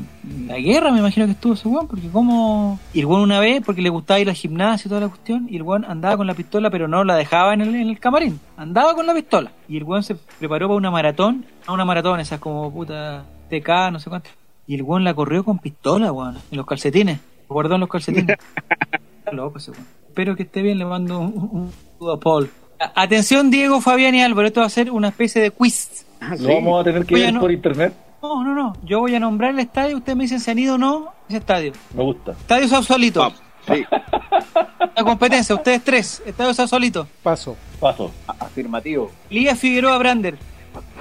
[0.45, 2.79] la guerra me imagino que estuvo ese weón, porque como.
[2.93, 5.47] Y el weón una vez, porque le gustaba ir al gimnasio y toda la cuestión,
[5.49, 7.99] y el weón andaba con la pistola, pero no la dejaba en el, en el
[7.99, 9.51] camarín, andaba con la pistola.
[9.67, 13.91] Y el weón se preparó para una maratón, no una maratón, esas como puta TK,
[13.91, 14.29] no sé cuánto.
[14.67, 17.19] Y el weón la corrió con pistola, weón, en los calcetines,
[17.49, 18.37] lo guardó en los calcetines.
[19.31, 19.87] Loco ese weón.
[20.07, 22.51] Espero que esté bien, le mando un, un saludo a Paul.
[22.95, 26.05] Atención, Diego, Fabián y Álvaro, esto va a ser una especie de quiz.
[26.39, 27.39] Lo vamos a tener que Oye, ver no.
[27.39, 27.93] por internet.
[28.21, 28.73] No, no, no.
[28.83, 29.97] Yo voy a nombrar el estadio.
[29.97, 31.71] Ustedes me dicen si han ido o no a ese estadio.
[31.93, 32.31] Me gusta.
[32.31, 33.31] Estadio Sausalito.
[33.67, 33.83] Sí,
[34.95, 36.21] La competencia, ustedes tres.
[36.25, 37.07] Estadio Sausalito.
[37.23, 37.55] Paso.
[37.79, 38.11] Paso.
[38.27, 40.37] a- afirmativo, Liga Figueroa Brander.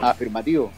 [0.00, 0.70] afirmativo.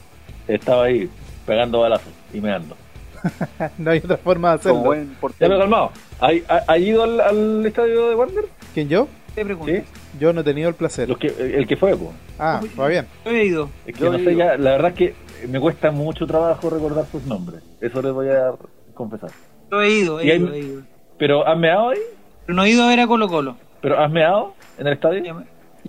[0.48, 1.08] Estaba ahí
[1.46, 2.76] pegando balazos y meando.
[3.78, 5.16] no hay otra forma de Como hacerlo.
[5.20, 5.92] buen Ya me he calmado.
[6.20, 8.44] ¿Hay, ha- ha ido al, al estadio de Wander?
[8.72, 9.08] ¿Quién yo?
[9.34, 9.72] Te pregunto.
[9.72, 9.82] Sí.
[10.18, 11.08] Yo no he tenido el placer.
[11.08, 12.10] Los que, el que fue, pues.
[12.38, 13.06] Ah, va bien.
[13.24, 13.70] Yo he ido.
[13.86, 14.38] Es que Yo no he sé, ido.
[14.40, 15.14] ya, la verdad es que
[15.48, 17.62] me cuesta mucho trabajo recordar sus nombres.
[17.80, 18.50] Eso les voy a
[18.94, 19.30] confesar.
[19.70, 20.82] Yo he ido, he hay- ido, he ido.
[21.18, 21.98] Pero ¿has meado ahí?
[22.46, 23.56] Pero no he ido a ver a Colo Colo.
[23.80, 25.44] ¿Pero has meado en el estadio?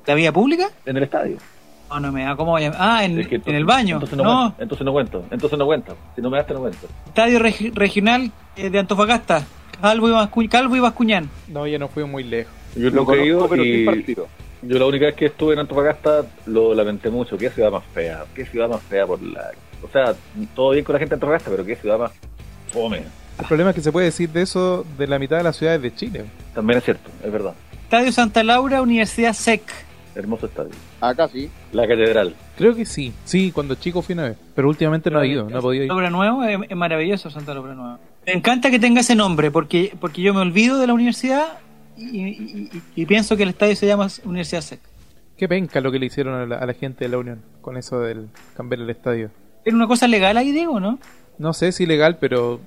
[0.06, 0.70] ¿La vía pública?
[0.86, 1.38] En el estadio.
[1.89, 2.36] No, no me da.
[2.36, 2.72] ¿Cómo voy a.?
[2.78, 3.96] Ah, en, Es que en el baño.
[3.96, 5.26] Entonces no, no, Cuento, entonces no cuento.
[5.32, 5.98] Entonces no cuento.
[6.16, 6.88] Si no me das, no cuento.
[7.08, 9.44] Estadio regi- regional eh, de Antofagasta.
[9.82, 11.30] Calvo y, Bascu- Calvo y Bascuñán.
[11.50, 12.54] No, ya no fui muy lejos.
[12.76, 14.28] Yo Lo nunca he ido conozco, pero sin y partido.
[14.61, 17.38] yo la única vez que estuve en Antofagasta lo lamenté mucho.
[17.38, 18.26] Qué ciudad más fea.
[18.36, 19.51] Qué ciudad más fea por la...
[19.84, 20.13] O sea,
[20.55, 22.11] todo bien con la gente de Antofagasta, pero qué ciudad más
[22.72, 23.03] fome.
[23.39, 25.82] El problema es que se puede decir de eso de la mitad de las ciudades
[25.82, 26.26] de Chile.
[26.53, 27.53] También es cierto, es verdad.
[27.84, 29.63] Estadio Santa Laura, Universidad SEC.
[30.13, 30.72] Hermoso estadio.
[30.99, 31.49] Acá sí.
[31.72, 32.36] La catedral.
[32.57, 33.13] Creo que sí.
[33.24, 34.38] Sí, cuando chico fui una vez.
[34.53, 35.89] Pero últimamente no he ido, no he podido ir.
[35.89, 37.97] Laura Nuevo es, es maravilloso Santa Laura Nuevo.
[38.26, 41.47] Me encanta que tenga ese nombre porque porque yo me olvido de la universidad
[41.98, 44.80] y, y- y- pienso que el estadio se llama Universidad SEC.
[45.38, 47.78] Qué penca lo que le hicieron a la, a la gente de la Unión con
[47.78, 49.32] eso del cambiar el estadio.
[49.66, 51.00] ¿Era una cosa legal ahí, Diego, no?
[51.38, 52.60] No sé si legal, pero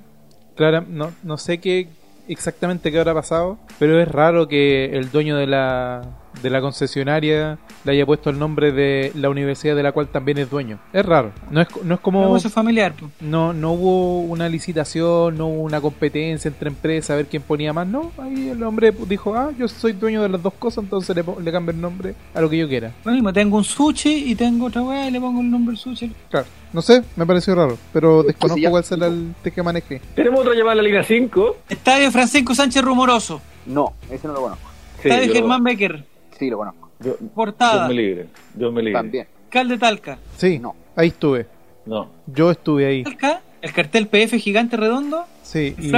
[0.57, 1.89] claro, no, no sé qué
[2.29, 6.03] exactamente qué habrá pasado, pero es raro que el dueño de la
[6.43, 10.39] de la concesionaria le haya puesto el nombre de la universidad de la cual también
[10.39, 10.78] es dueño.
[10.93, 11.32] Es raro.
[11.51, 12.93] No es, no es como Negocio familiar.
[13.20, 17.72] no, no hubo una licitación, no hubo una competencia entre empresas a ver quién ponía
[17.72, 17.87] más.
[17.87, 21.24] No, ahí el hombre dijo, ah, yo soy dueño de las dos cosas, entonces le,
[21.43, 22.93] le cambio el nombre a lo que yo quiera.
[23.05, 26.12] Lo mismo, tengo un sushi y tengo otra weá y le pongo el nombre sushi.
[26.30, 26.47] Claro.
[26.72, 30.01] No sé, me pareció raro, pero desconozco ya- cuál será el que maneje.
[30.16, 31.57] Tenemos otra llamada en la línea 5.
[31.68, 33.41] Estadio Francisco Sánchez Rumoroso.
[33.66, 34.68] No, ese no lo conozco.
[35.03, 36.05] Estadio Germán Becker.
[36.39, 36.91] Sí, lo conozco.
[36.99, 37.89] Dios Portada.
[37.89, 38.26] me libre.
[38.55, 38.99] Dios me libre.
[39.01, 39.26] También.
[39.47, 40.18] Alcalde Talca.
[40.37, 40.74] Sí, No.
[40.97, 41.47] ahí estuve.
[41.87, 42.11] No.
[42.26, 43.03] Yo estuve ahí.
[43.05, 43.41] Talca.
[43.62, 45.24] El cartel PF gigante redondo.
[45.43, 45.91] Sí, y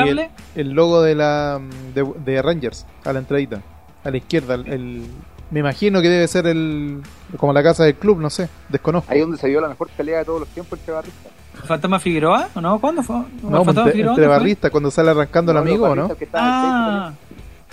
[0.54, 1.60] el, logo de la
[1.94, 3.60] de, de Rangers a la entradita,
[4.04, 5.06] a la izquierda, el, el-
[5.50, 7.02] me imagino que debe ser el
[7.36, 9.12] como la casa del club, no sé, desconozco.
[9.12, 11.32] Ahí donde se vio la mejor pelea de todos los tiempos entre barristas.
[11.64, 12.48] ¿Fantasma Figueroa?
[12.54, 12.78] ¿O no?
[12.80, 13.16] ¿Cuándo fue?
[13.16, 15.94] No, ¿El pues Fantasma entre, Figueroa entre barristas cuando sale arrancando el No, amigo, ¿o
[15.94, 16.08] ¿no?
[16.34, 17.12] Ah,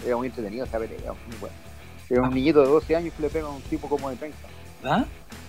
[0.06, 0.98] Era muy entretenido esa pelea.
[1.28, 1.56] Muy bueno.
[2.14, 4.38] Era un niñito de 12 años que le pega a un tipo como de 30.
[4.84, 5.06] ¿verdad?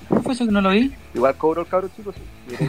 [0.08, 0.92] ¿Cómo fue eso que no lo vi?
[1.14, 2.56] Igual cobró el cabro chico, sí.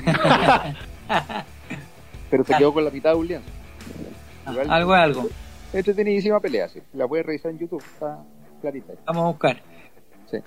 [2.30, 3.48] Pero se quedó con la mitad de un lienzo.
[4.50, 5.30] Igual- Algo es algo.
[5.74, 6.80] Entretenidísima pelea, sí.
[6.94, 8.20] La puedes revisar en YouTube, está
[8.62, 8.92] clarita.
[8.94, 8.98] ahí.
[9.06, 9.62] Vamos a buscar.
[10.32, 10.38] Sí.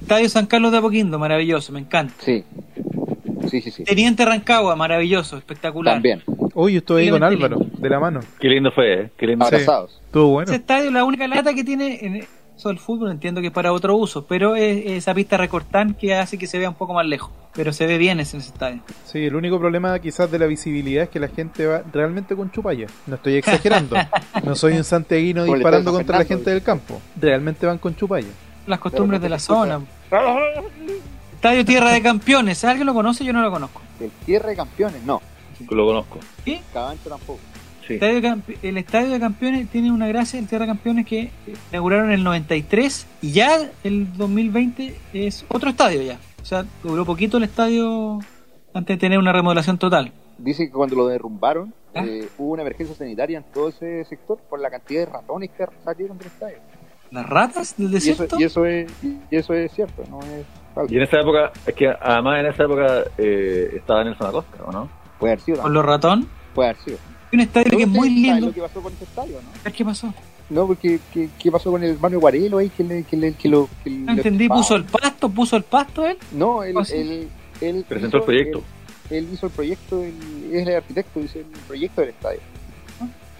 [0.00, 2.14] Estadio San Carlos de Apoquindo, maravilloso, me encanta.
[2.18, 2.44] Sí.
[3.50, 3.84] Sí, sí, sí.
[3.84, 5.94] Teniente Rancagua, maravilloso, espectacular.
[5.94, 6.22] También.
[6.54, 8.20] Hoy estuve ahí con Álvaro, de la mano.
[8.38, 9.10] Qué lindo fue, ¿eh?
[9.16, 9.44] Qué lindo.
[9.46, 9.54] Sí.
[9.54, 10.00] Abrazados.
[10.06, 10.50] Estuvo bueno.
[10.50, 12.26] Ese estadio, la única lata que tiene en
[12.60, 16.14] eso del fútbol, entiendo que es para otro uso, pero es esa pista recortante que
[16.14, 17.30] hace que se vea un poco más lejos.
[17.54, 18.82] Pero se ve bien ese, ese estadio.
[19.04, 22.50] Sí, el único problema quizás de la visibilidad es que la gente va realmente con
[22.52, 22.86] chupalla.
[23.06, 23.96] No estoy exagerando.
[24.44, 27.00] No soy un santiaguino disparando contra la gente del campo.
[27.16, 28.28] Realmente van con chupalla.
[28.66, 29.80] Las costumbres de la zona.
[31.34, 33.24] Estadio Tierra de Campeones, ¿alguien lo conoce?
[33.24, 33.80] Yo no lo conozco.
[33.98, 35.20] El cierre de campeones, no.
[35.70, 36.18] Lo conozco.
[36.44, 36.60] ¿Sí?
[36.72, 37.40] Cabancho tampoco.
[37.90, 37.94] Sí.
[37.94, 41.30] Estadio de Campe- el Estadio de Campeones tiene una gracia, el Tierra de Campeones que
[41.70, 43.50] inauguraron en el 93 y ya
[43.84, 46.18] el 2020 es otro estadio ya.
[46.42, 48.18] O sea, duró poquito el estadio
[48.72, 50.12] antes de tener una remodelación total.
[50.38, 52.02] Dice que cuando lo derrumbaron, ¿Ah?
[52.06, 55.66] eh, hubo una emergencia sanitaria en todo ese sector por la cantidad de ratones que
[55.84, 56.56] salieron del estadio.
[57.10, 58.36] ¿Las ratas del Y eso, desierto?
[58.38, 60.94] y eso es y eso es cierto, no es falso.
[60.94, 64.70] Y en esa época, es que además en esa época eh, estaba Nelson Acosta, ¿o
[64.70, 64.88] no?
[65.18, 65.60] Puede haber sido.
[65.60, 66.28] ¿Con los ratón?
[66.54, 66.98] Puede haber sido.
[67.32, 68.46] Un estadio que es ¿No muy lindo.
[68.48, 69.48] lo que pasó con ese estadio, no?
[69.58, 70.12] ¿Sabes qué pasó?
[70.48, 72.70] No, porque ¿qué, qué pasó con el hermano Guarelo ahí?
[72.70, 75.62] Que, le, que, le, que lo, que No lo entendí, puso el pasto, puso el
[75.62, 76.16] pasto él.
[76.32, 76.96] No, él, ¿Ah, sí?
[76.96, 77.28] él,
[77.60, 78.62] él Presentó el hizo- proyecto.
[79.10, 80.14] Él, él hizo el proyecto, él
[80.52, 82.40] es el arquitecto, hizo el proyecto del estadio.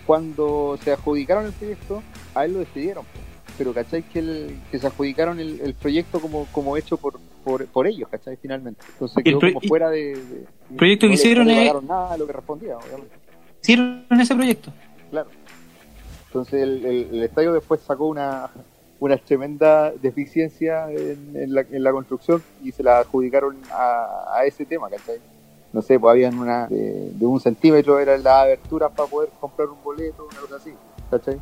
[0.06, 2.02] Cuando se adjudicaron el proyecto,
[2.34, 3.04] a él lo despidieron.
[3.04, 3.10] po.
[3.58, 4.02] Pero, ¿cachai?
[4.04, 8.08] Que, el- que se adjudicaron el, el proyecto como, como hecho por, por, por ellos,
[8.08, 8.36] ¿cachai?
[8.40, 8.80] Finalmente.
[8.92, 10.14] Entonces El quedó como fuera de...
[10.16, 12.32] de- el proyecto no que le- hicieron no le es- pagaron nada de lo que
[12.32, 13.14] respondía, obviamente.
[13.62, 14.72] Hicieron ese proyecto.
[15.10, 15.28] Claro.
[16.26, 18.48] Entonces el, el- el estadio después sacó una,
[19.00, 24.44] una tremenda deficiencia en, en la, en la construcción y se la adjudicaron a, a
[24.44, 25.18] ese tema, ¿cachai?
[25.72, 29.68] No sé, pues habían una de, de un centímetro eran las aberturas para poder comprar
[29.68, 30.70] un boleto, una cosa así,
[31.10, 31.36] ¿cachai?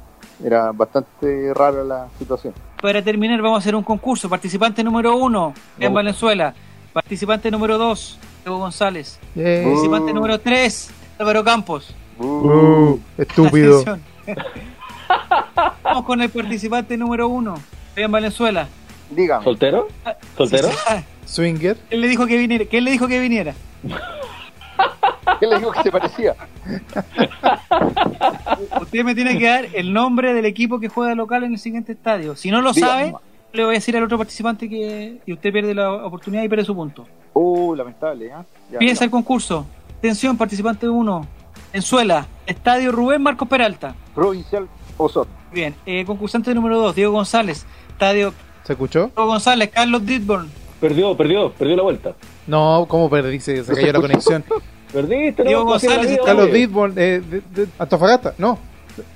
[0.45, 2.55] Era bastante rara la situación.
[2.81, 4.29] Para terminar, vamos a hacer un concurso.
[4.29, 5.93] Participante número uno, en.
[5.93, 6.55] Valenzuela.
[6.93, 9.19] Participante número dos, Diego González.
[9.35, 9.65] Yay.
[9.65, 11.95] Participante número tres, Álvaro Campos.
[12.19, 13.81] Uh, estúpido.
[13.81, 14.03] Atención.
[15.83, 17.55] Vamos con el participante número uno,
[17.97, 18.69] en Valenzuela.
[19.11, 19.89] Dígame, ¿Soltero?
[20.37, 20.69] ¿Soltero?
[20.87, 21.77] Ah, Swinger.
[21.89, 22.65] ¿Quién le dijo que viniera?
[22.67, 23.55] ¿Quién le dijo que viniera?
[25.41, 26.35] ¿qué le dijo que se parecía?
[28.81, 31.93] Usted me tiene que dar el nombre del equipo que juega local en el siguiente
[31.93, 32.37] estadio.
[32.37, 33.15] Si no lo Dígame, sabe,
[33.53, 36.65] le voy a decir al otro participante que y usted pierde la oportunidad y pierde
[36.65, 37.07] su punto.
[37.33, 38.45] Uh, lamentable, ¿ah?
[38.71, 39.05] Ya, Empieza ya.
[39.07, 39.67] el concurso.
[39.99, 41.27] Atención, participante 1.
[41.79, 43.95] Enzuela, Estadio Rubén Marcos Peralta.
[44.15, 45.33] Provincial Osorno.
[45.53, 45.75] Bien.
[45.87, 47.65] Eh, concursante número 2, Diego González.
[47.91, 48.33] Estadio
[48.65, 49.07] ¿Se escuchó?
[49.15, 50.51] Diego González, Carlos Ditborn.
[50.81, 52.15] Perdió, perdió, perdió la vuelta.
[52.47, 53.41] No, ¿cómo perdí?
[53.41, 54.45] Se, se cayó la conexión.
[54.93, 55.49] Perdiste, ¿no?
[55.49, 56.53] Diego González, vida, Carlos.
[56.53, 58.35] Ditborn, eh, de, de- Antofagasta.
[58.39, 58.59] No.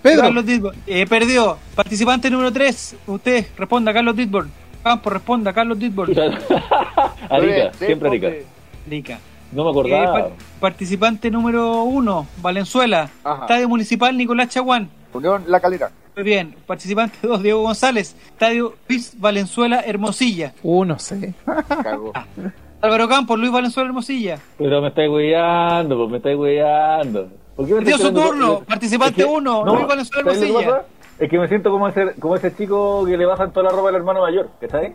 [0.03, 0.23] Pedro.
[0.23, 0.79] Carlos Ditborn.
[0.87, 1.57] Eh, perdió.
[1.75, 2.97] Participante número 3.
[3.07, 4.51] Usted responda, Carlos Ditborn.
[4.83, 6.13] Campo, responda, Carlos Ditborn.
[7.31, 8.29] Arica, Tres, siempre Arica.
[8.29, 8.47] responde.
[8.89, 9.19] Rica.
[9.53, 10.13] No me Eh, acordaba.
[10.13, 10.31] par-
[10.61, 13.11] participante número 1, Valenzuela.
[13.25, 13.43] Ajá.
[13.43, 14.89] Estadio Municipal Nicolás Chaguán.
[15.13, 15.91] Unión La Calera.
[16.17, 16.55] Muy bien.
[16.67, 18.17] Participante 2, Diego González.
[18.27, 20.53] Estadio Luis Valenzuela Hermosilla.
[20.63, 21.35] Uh, no sé.
[21.83, 22.13] Cagó.
[22.81, 24.39] Álvaro Campos, Luis Valenzuela Hermosilla.
[24.59, 27.29] Pero me estáis hueando, pues me estáis hueando.
[27.55, 28.61] ¿Por qué me estáis su turno.
[28.61, 30.85] Participante Es que- uno, no, Luis Valenzuela ¿sabes lo que Hermosilla.
[31.19, 33.91] Es que me siento como ese, como ese chico que le bajan toda la ropa
[33.91, 34.93] al hermano mayor, ¿sabes?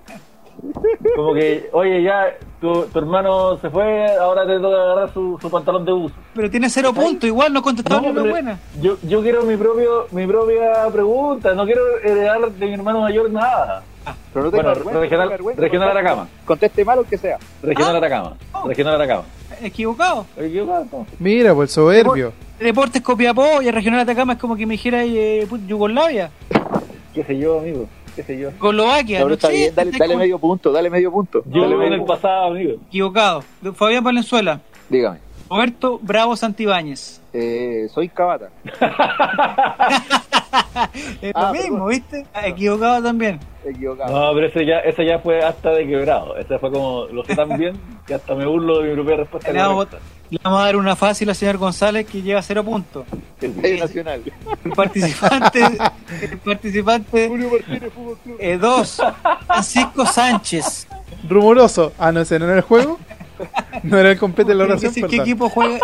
[1.16, 5.50] Como que, oye, ya, tu, tu hermano se fue, ahora te toca agarrar su, su
[5.50, 6.16] pantalón de buzo.
[6.34, 8.60] Pero tiene cero puntos, igual no contestaba ni una buena.
[8.82, 13.30] Yo, yo quiero mi propio mi propia pregunta, no quiero heredar de mi hermano mayor
[13.32, 13.84] nada.
[14.34, 16.28] Pero no Bueno, regional- no regional conteste- Atacama.
[16.46, 17.38] Conteste mal o que sea.
[17.62, 17.98] Regional Ah.
[18.00, 18.38] Atacama.
[18.54, 18.68] Oh.
[18.68, 19.24] Regional Atacama.
[19.62, 20.26] Equivocado.
[20.30, 21.14] ¿Estoy equivocado, entonces?
[21.20, 22.32] Mira, pues soberbio.
[22.60, 26.32] Deportes Copiapó y el Regional Atacama es como que me dijera eh, put- Yugoslavia,
[27.14, 27.88] ¿Qué sé yo, amigo?
[28.18, 28.50] ¿Qué sé yo?
[28.50, 29.18] Eslovaquia.
[29.20, 31.44] Pero no está sé, bien, dale, dale como- medio punto, dale medio punto.
[31.46, 32.14] Yo Dale en medio el punto.
[32.16, 32.74] pasado, amigo.
[32.88, 33.44] Equivocado.
[33.76, 34.60] Fabián Valenzuela.
[34.90, 35.20] Dígame.
[35.50, 37.22] Roberto Bravo Santibáñez.
[37.34, 38.50] Eh, soy Cabata.
[41.22, 41.90] Es Ah, lo mismo, perdón.
[41.90, 42.26] ¿viste?
[42.34, 43.40] Ah, Equivocado también.
[43.66, 44.12] Equivocado.
[44.30, 46.38] No, pero ese ya, ese ya fue hasta de quebrado.
[46.38, 47.76] Ese fue como, lo sé tan bien
[48.06, 49.52] que hasta me burlo de mi propia respuesta.
[49.52, 50.08] Le vamos, correcta.
[50.30, 53.06] le vamos a dar una fácil al señor González que lleva cero puntos.
[53.42, 54.22] Estadio Nacional.
[54.64, 55.64] El participante,
[56.22, 58.38] el participante Julio Martínez Fútbol Club.
[58.40, 59.02] eh, dos,
[59.48, 60.88] Francisco Sánchez.
[61.28, 61.92] Rumoroso.
[61.98, 63.00] Ah, no, ese no era el juego.
[63.84, 65.80] No era el completo de la oración, decir ¿Qué equipo juega,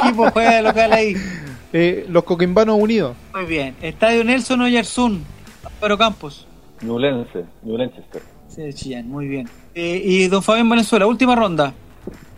[0.00, 1.14] qué equipo juega de local ahí?
[1.72, 3.16] Eh, los Coquimbanos Unidos.
[3.34, 3.74] Muy bien.
[3.82, 5.24] Estadio Nelson Oyarzún.
[5.64, 6.46] Álvaro Campos.
[6.80, 8.22] Ñublense, Ñublenchester.
[8.48, 9.48] Sí, de Chillán, muy bien.
[9.74, 11.74] Eh, y don Fabián Valenzuela, última ronda.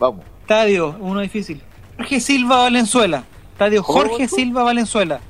[0.01, 0.25] Vamos.
[0.41, 1.61] Estadio, uno difícil.
[1.99, 3.23] Jorge Silva Valenzuela.
[3.53, 4.27] Estadio ¿Cómo, Jorge?
[4.29, 5.21] Silva Valenzuela.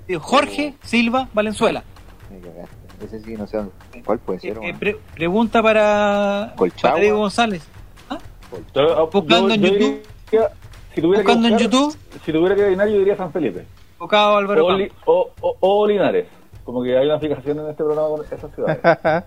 [0.00, 1.82] Estadio Jorge Silva Valenzuela.
[2.30, 2.76] Me cagaste.
[3.04, 3.72] Ese sí, no sé dónde.
[4.06, 4.58] ¿Cuál puede Eh, ser?
[4.62, 6.90] eh, pre- pregunta para, Colchagua.
[6.92, 7.62] para Diego González.
[8.74, 10.02] Yo- ah, Buscando yo- en yo YouTube.
[10.30, 10.48] diría-
[10.94, 13.64] si tuviera que Buscando en buscar- YouTube, Si tuviera que adivinar, yo diría San Felipe.
[14.00, 14.78] Álvaro O, Campos.
[14.78, 16.26] Li- o, o- o Linares.
[16.64, 18.78] Como que hay una fijación en este programa con esas ciudades.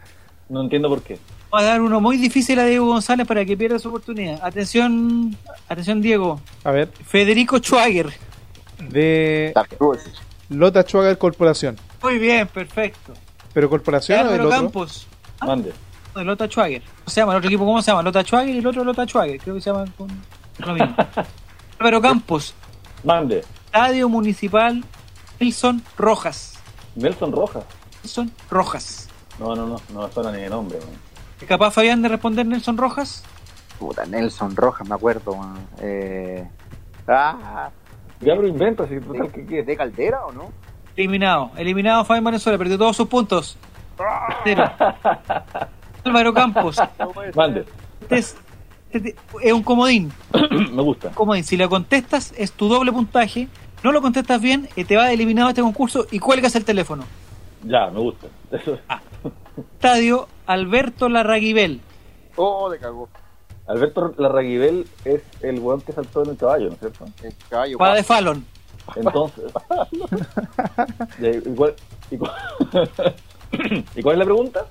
[0.48, 1.18] No entiendo por qué.
[1.50, 4.40] Vamos a dar uno muy difícil a Diego González para que pierda su oportunidad.
[4.44, 5.36] Atención,
[5.68, 6.40] atención Diego.
[6.64, 8.12] A ver, Federico Schwager.
[8.90, 9.52] de.
[10.50, 11.78] Lota Schwager Corporación.
[12.04, 13.14] Muy bien, perfecto.
[13.54, 14.62] ¿Pero Corporación o del Álvaro otro?
[14.62, 15.08] Campos.
[15.42, 15.72] Mande.
[16.20, 16.82] De Lota Schwager.
[16.82, 17.32] ¿Cómo se llama?
[17.34, 18.04] ¿El otro equipo cómo se llama?
[18.04, 19.40] Lota Schwager y el otro Lota Schwager.
[19.40, 20.08] Creo que se llaman con
[20.60, 20.96] lo mismo.
[21.80, 22.54] Álvaro Campos.
[23.04, 23.44] Mande.
[23.66, 24.84] Estadio Municipal
[25.40, 26.58] Nelson Rojas.
[26.96, 27.64] Nelson Rojas.
[28.04, 29.10] Nelson Rojas.
[29.40, 30.78] No, no, no, no me suena ni de nombre.
[30.80, 30.92] weón.
[31.42, 33.24] ¿Es capaz Fabián de responder Nelson Rojas?
[33.78, 35.34] Puta, Nelson Rojas, me acuerdo.
[35.34, 35.68] weón.
[35.82, 36.48] Eh...
[37.08, 37.70] Ah,
[38.22, 39.68] Ya pero inventa, si total que ¿de, quieres.
[39.68, 40.52] de Caldera o no?
[40.96, 41.52] Eliminado.
[41.58, 43.58] Eliminado Fabián Valenzuela, perdió todos sus puntos.
[44.46, 44.72] Cero.
[46.06, 46.78] Álvaro Campos.
[47.36, 47.66] Mande.
[48.02, 48.38] Este es,
[48.92, 50.12] este es un comodín.
[50.52, 51.10] me gusta.
[51.10, 51.44] comodín.
[51.44, 53.48] Si lo contestas, es tu doble puntaje.
[53.84, 57.04] No lo contestas bien, eh, te va eliminado este concurso y cuelgas el teléfono.
[57.64, 58.28] Ya, me gusta.
[58.52, 58.78] Eso.
[59.58, 61.82] Estadio Alberto Larraguibel.
[62.36, 63.10] Oh, de cagó.
[63.68, 67.06] Alberto Larraguibel es el weón que saltó en el caballo, ¿no es cierto?
[67.24, 67.78] El caballo.
[67.78, 68.46] Para de Fallon.
[68.96, 69.52] Entonces.
[71.20, 71.74] ¿y, cuál,
[72.12, 72.32] y, cuál,
[73.96, 74.66] ¿Y cuál es la pregunta?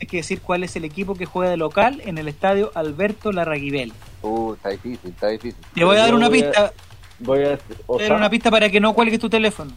[0.00, 3.32] Hay que decir cuál es el equipo que juega de local en el estadio Alberto
[3.32, 3.92] Larraguibel.
[4.22, 5.56] Uh, está difícil, está difícil.
[5.74, 6.72] Te voy a dar Yo una voy a- pista.
[7.18, 7.58] Voy a.
[7.86, 9.72] O dar una pista para que no cuelgues tu teléfono.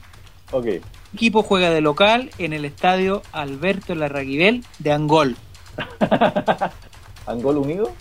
[0.51, 0.65] Ok.
[0.65, 0.81] El
[1.13, 5.37] equipo juega de local en el estadio Alberto Larraguibel de Angol.
[7.25, 7.91] ¿Angol Unido?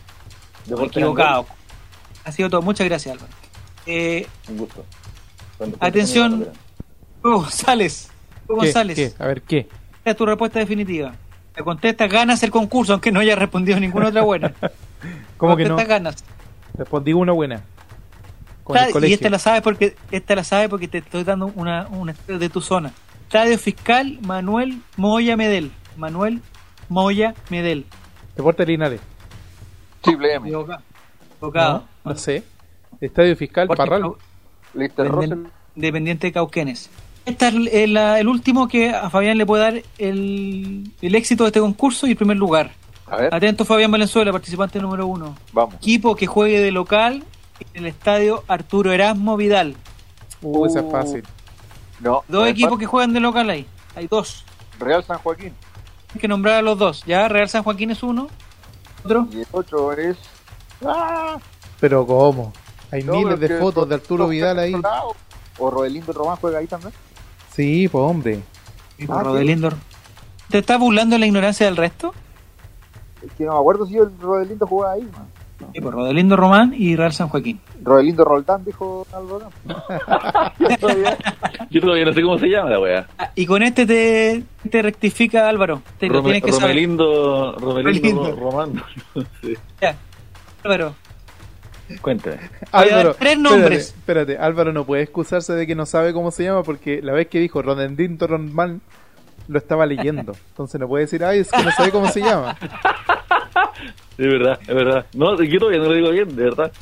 [0.82, 1.46] Equivocado.
[2.24, 2.62] Ha sido todo.
[2.62, 3.32] Muchas gracias, Álvaro.
[3.86, 4.52] Eh, Angol.
[4.52, 4.84] Un gusto.
[5.56, 6.48] Cuando- Atención.
[7.22, 8.10] Hugo González.
[8.48, 8.66] Hugo ¿Qué?
[8.66, 8.96] González.
[8.96, 9.22] ¿Qué?
[9.22, 9.58] A ver, ¿qué?
[9.98, 11.14] Esta es tu respuesta definitiva.
[11.58, 14.52] Te contestas, ganas el concurso, aunque no haya respondido ninguna otra buena.
[15.36, 15.70] ¿Cómo que no?
[15.70, 16.24] Contestas, ganas.
[16.74, 17.62] Respondí una buena.
[18.62, 21.46] Con el Esta- y esta la sabes porque esta la sabes porque te estoy dando
[21.56, 22.92] una, una de tu zona.
[23.24, 25.72] Estadio Fiscal Manuel Moya Medel.
[25.96, 26.42] Manuel
[26.88, 27.86] Moya Medel.
[28.36, 29.00] Deporte Linares.
[30.02, 30.48] Triple M.
[30.52, 30.64] No,
[32.04, 32.44] no sé.
[33.00, 34.12] Estadio Fiscal Porque- Parral.
[34.96, 35.50] Rosen.
[35.74, 36.88] Independiente de Cauquenes.
[37.28, 41.48] Este es el, el- último que a Fabián le puede dar el, el éxito de
[41.48, 42.72] este concurso y el primer lugar.
[43.06, 45.34] A ver, Atento Fabián Valenzuela, participante número uno.
[45.52, 45.74] vamos.
[45.76, 47.24] Equipo que juegue de local
[47.74, 49.76] en el estadio Arturo Erasmo Vidal.
[50.42, 51.22] Uh, esa es fácil.
[52.00, 52.22] No.
[52.28, 53.66] Dos a ver, equipos que juegan de local ahí.
[53.96, 54.44] Hay dos.
[54.78, 55.52] Real San Joaquín.
[56.14, 57.02] Hay que nombrar a los dos.
[57.06, 58.28] Ya, Real San Joaquín es uno.
[59.04, 59.26] Otro.
[59.32, 60.16] Y el otro es.
[60.84, 61.38] ¡Ah!
[61.80, 62.52] Pero ¿cómo?
[62.92, 64.74] Hay No, miles de fotos de Arturo Vidal ahí.
[65.58, 66.92] O Rodelindo Román juega ahí también.
[67.58, 68.38] Sí, pues hombre.
[69.08, 69.70] Ah, Rodelindo.
[70.48, 72.14] ¿Te estás burlando de la ignorancia del resto?
[73.20, 75.02] Es que no me acuerdo si el Rodelindo jugaba ahí.
[75.02, 75.26] man.
[75.74, 77.60] Sí, pues Rodelindo Román y Real San Joaquín.
[77.82, 79.50] Rodelindo Roldán, dijo Álvaro.
[80.60, 81.18] Yo todavía,
[81.68, 83.08] yo todavía no sé cómo se llama la weá.
[83.18, 85.82] Ah, y con este te, te rectifica Álvaro.
[85.98, 86.68] Te lo Rome- tienes que saber.
[86.76, 88.36] Romelindo, Romelindo Romelindo.
[88.36, 88.82] Román.
[89.42, 89.54] Sí.
[89.82, 89.96] Ya.
[90.62, 90.94] Álvaro,
[92.00, 92.38] Cuéntame.
[92.72, 93.88] Álvaro, tres espérate, nombres.
[93.88, 97.28] Espérate, Álvaro no puede excusarse de que no sabe cómo se llama porque la vez
[97.28, 98.80] que dijo Rodendín Torronman
[99.48, 100.34] lo estaba leyendo.
[100.50, 102.56] Entonces no puede decir, ay, es que no sabe cómo se llama.
[104.18, 105.06] Es verdad, es verdad.
[105.14, 106.72] No, yo todavía no lo digo bien, de verdad.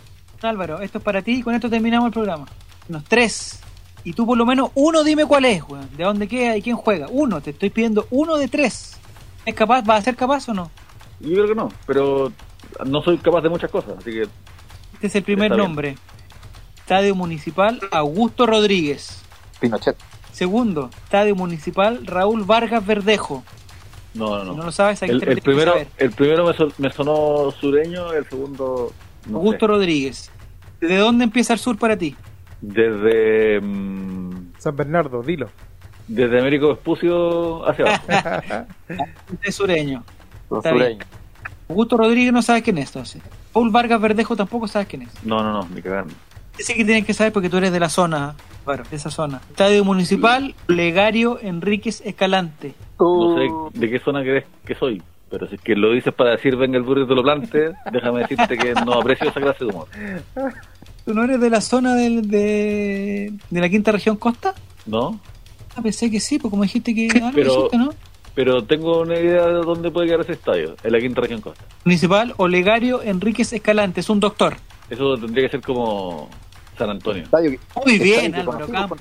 [0.41, 2.47] Álvaro, esto es para ti y con esto terminamos el programa.
[2.89, 3.61] Unos tres.
[4.05, 5.87] Y tú por lo menos uno dime cuál es, weón.
[5.97, 7.09] ¿De dónde queda y quién juega?
[7.11, 8.99] Uno, te estoy pidiendo uno de tres.
[9.45, 9.83] ¿Es capaz?
[9.87, 10.71] ¿Va a ser capaz o no?
[11.21, 12.33] Yo creo que no, pero
[12.87, 14.29] no soy capaz de muchas cosas, así que
[14.97, 15.67] Este es el primer Está bien.
[15.69, 15.95] nombre.
[16.79, 19.23] Estadio Municipal Augusto Rodríguez.
[19.61, 19.97] Pinochet.
[20.33, 23.43] Segundo, Estadio Municipal Raúl Vargas Verdejo.
[24.15, 24.57] no, no, Si no.
[24.57, 25.89] no lo sabes, aquí El, te el que primero, saber.
[25.99, 28.93] el primero me, son- me sonó sureño, el segundo
[29.27, 29.73] no Augusto sé.
[29.73, 30.31] Rodríguez.
[30.81, 32.15] ¿De dónde empieza el sur para ti?
[32.61, 35.49] Desde mm, San Bernardo, dilo.
[36.07, 38.67] desde Américo Vespucio hacia abajo.
[39.43, 40.05] De sureño.
[40.51, 41.07] Los sureños.
[41.69, 43.23] Augusto Rodríguez no sabes quién es, entonces.
[43.57, 45.09] Raúl Vargas Verdejo tampoco sabes quién es.
[45.25, 46.13] No, no, no, ni cagando.
[46.59, 48.35] Ese que tienes que saber porque tú eres de la zona,
[48.67, 49.41] claro, de esa zona.
[49.49, 52.75] Estadio Municipal Legario Enríquez Escalante.
[53.01, 56.13] No sé Uh, de qué zona crees que soy, pero si es que lo dices
[56.13, 59.71] para decir venga el burrito lo plante, déjame decirte que no aprecio esa clase de
[59.71, 59.89] humor.
[61.07, 64.55] ¿Tú no eres de la zona del- de, de la quinta región costa?
[64.85, 65.19] ¿No?
[65.75, 67.91] Ah, pensé que sí, porque como dijiste que algo Pero- dijiste, ¿no?
[68.37, 71.65] Pero tengo una idea de dónde puede quedar ese estadio, en la quinta región costa.
[71.85, 74.59] Municipal Olegario Enríquez Escalante, es un doctor.
[74.91, 76.29] Eso tendría que ser como
[76.77, 77.23] San Antonio.
[77.23, 78.99] estadio Muy bien, Álvaro Campos.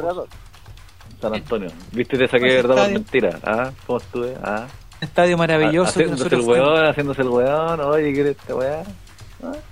[1.21, 1.69] San Antonio.
[1.91, 2.17] ¿Viste?
[2.17, 3.39] Te saqué Ese verdad por mentira.
[3.43, 3.71] ¿Ah?
[3.85, 4.37] ¿Cómo estuve?
[4.41, 4.67] ¿Ah?
[5.01, 7.81] Estadio maravilloso que Haciéndose el weón, haciéndose el weón.
[7.81, 8.83] Oye, ¿qué eres esta weá?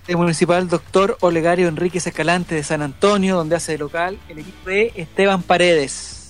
[0.10, 4.70] El municipal doctor Olegario Enríquez Escalante de San Antonio, donde hace de local el equipo
[4.70, 6.23] de Esteban Paredes.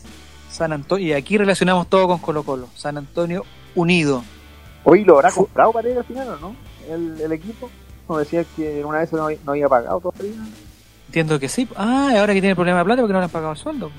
[0.53, 2.67] San Antonio, y aquí relacionamos todo con Colo Colo.
[2.75, 3.43] San Antonio
[3.73, 4.23] Unido.
[4.83, 6.55] Hoy lo habrá comprado Paredes al final o no?
[6.87, 7.71] El, el equipo.
[8.05, 10.35] Como decía que una vez no, no había pagado todavía.
[11.07, 11.67] Entiendo que sí.
[11.75, 13.89] Ah, ahora que tiene problema de plata porque no le han pagado el sueldo.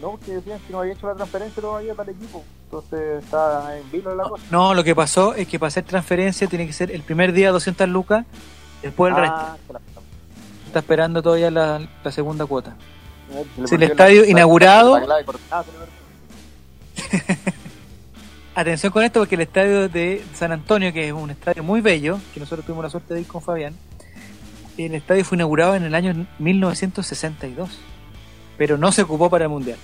[0.00, 2.42] No, porque decían que no había hecho la transferencia todavía para el equipo.
[2.64, 4.44] Entonces está en vilo la cosa.
[4.50, 7.50] No, lo que pasó es que para hacer transferencia tiene que ser el primer día
[7.50, 8.24] 200 lucas,
[8.80, 9.36] después el resto.
[9.36, 9.84] Ah, claro.
[10.66, 12.74] Está esperando todavía la, la segunda cuota.
[13.70, 14.94] El estadio inaugurado.
[14.94, 15.40] Perdió.
[18.54, 22.20] Atención con esto porque el estadio de San Antonio, que es un estadio muy bello,
[22.34, 23.74] que nosotros tuvimos la suerte de ir con Fabián,
[24.76, 27.70] el estadio fue inaugurado en el año 1962,
[28.58, 29.78] pero no se ocupó para el Mundial,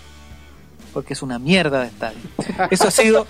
[0.92, 2.18] porque es una mierda de estadio.
[2.70, 3.26] Eso ha sido,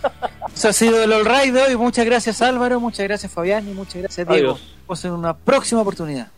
[0.52, 1.76] eso ha sido el All Right de hoy.
[1.76, 4.52] Muchas gracias Álvaro, muchas gracias Fabián y muchas gracias Diego.
[4.54, 4.60] Adiós.
[4.60, 6.28] Nos vemos en una próxima oportunidad.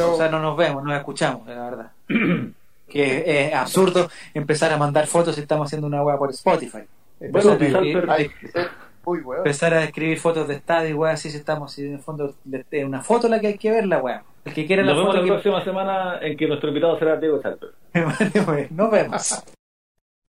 [0.00, 1.90] O sea, no nos vemos, nos escuchamos, la verdad.
[2.88, 6.78] que es absurdo empezar a mandar fotos si estamos haciendo una web por Spotify.
[7.20, 8.30] Bueno, Empezar a escribir- Hay
[9.38, 12.34] empezar a escribir fotos de estadio y weá, así si estamos, si en el fondo
[12.44, 14.22] de- de una foto la que hay que ver la weá.
[14.44, 15.32] El que quiera la Nos vemos foto la que...
[15.32, 17.70] próxima semana en que nuestro invitado será Diego Salper.
[18.70, 19.44] Nos vemos.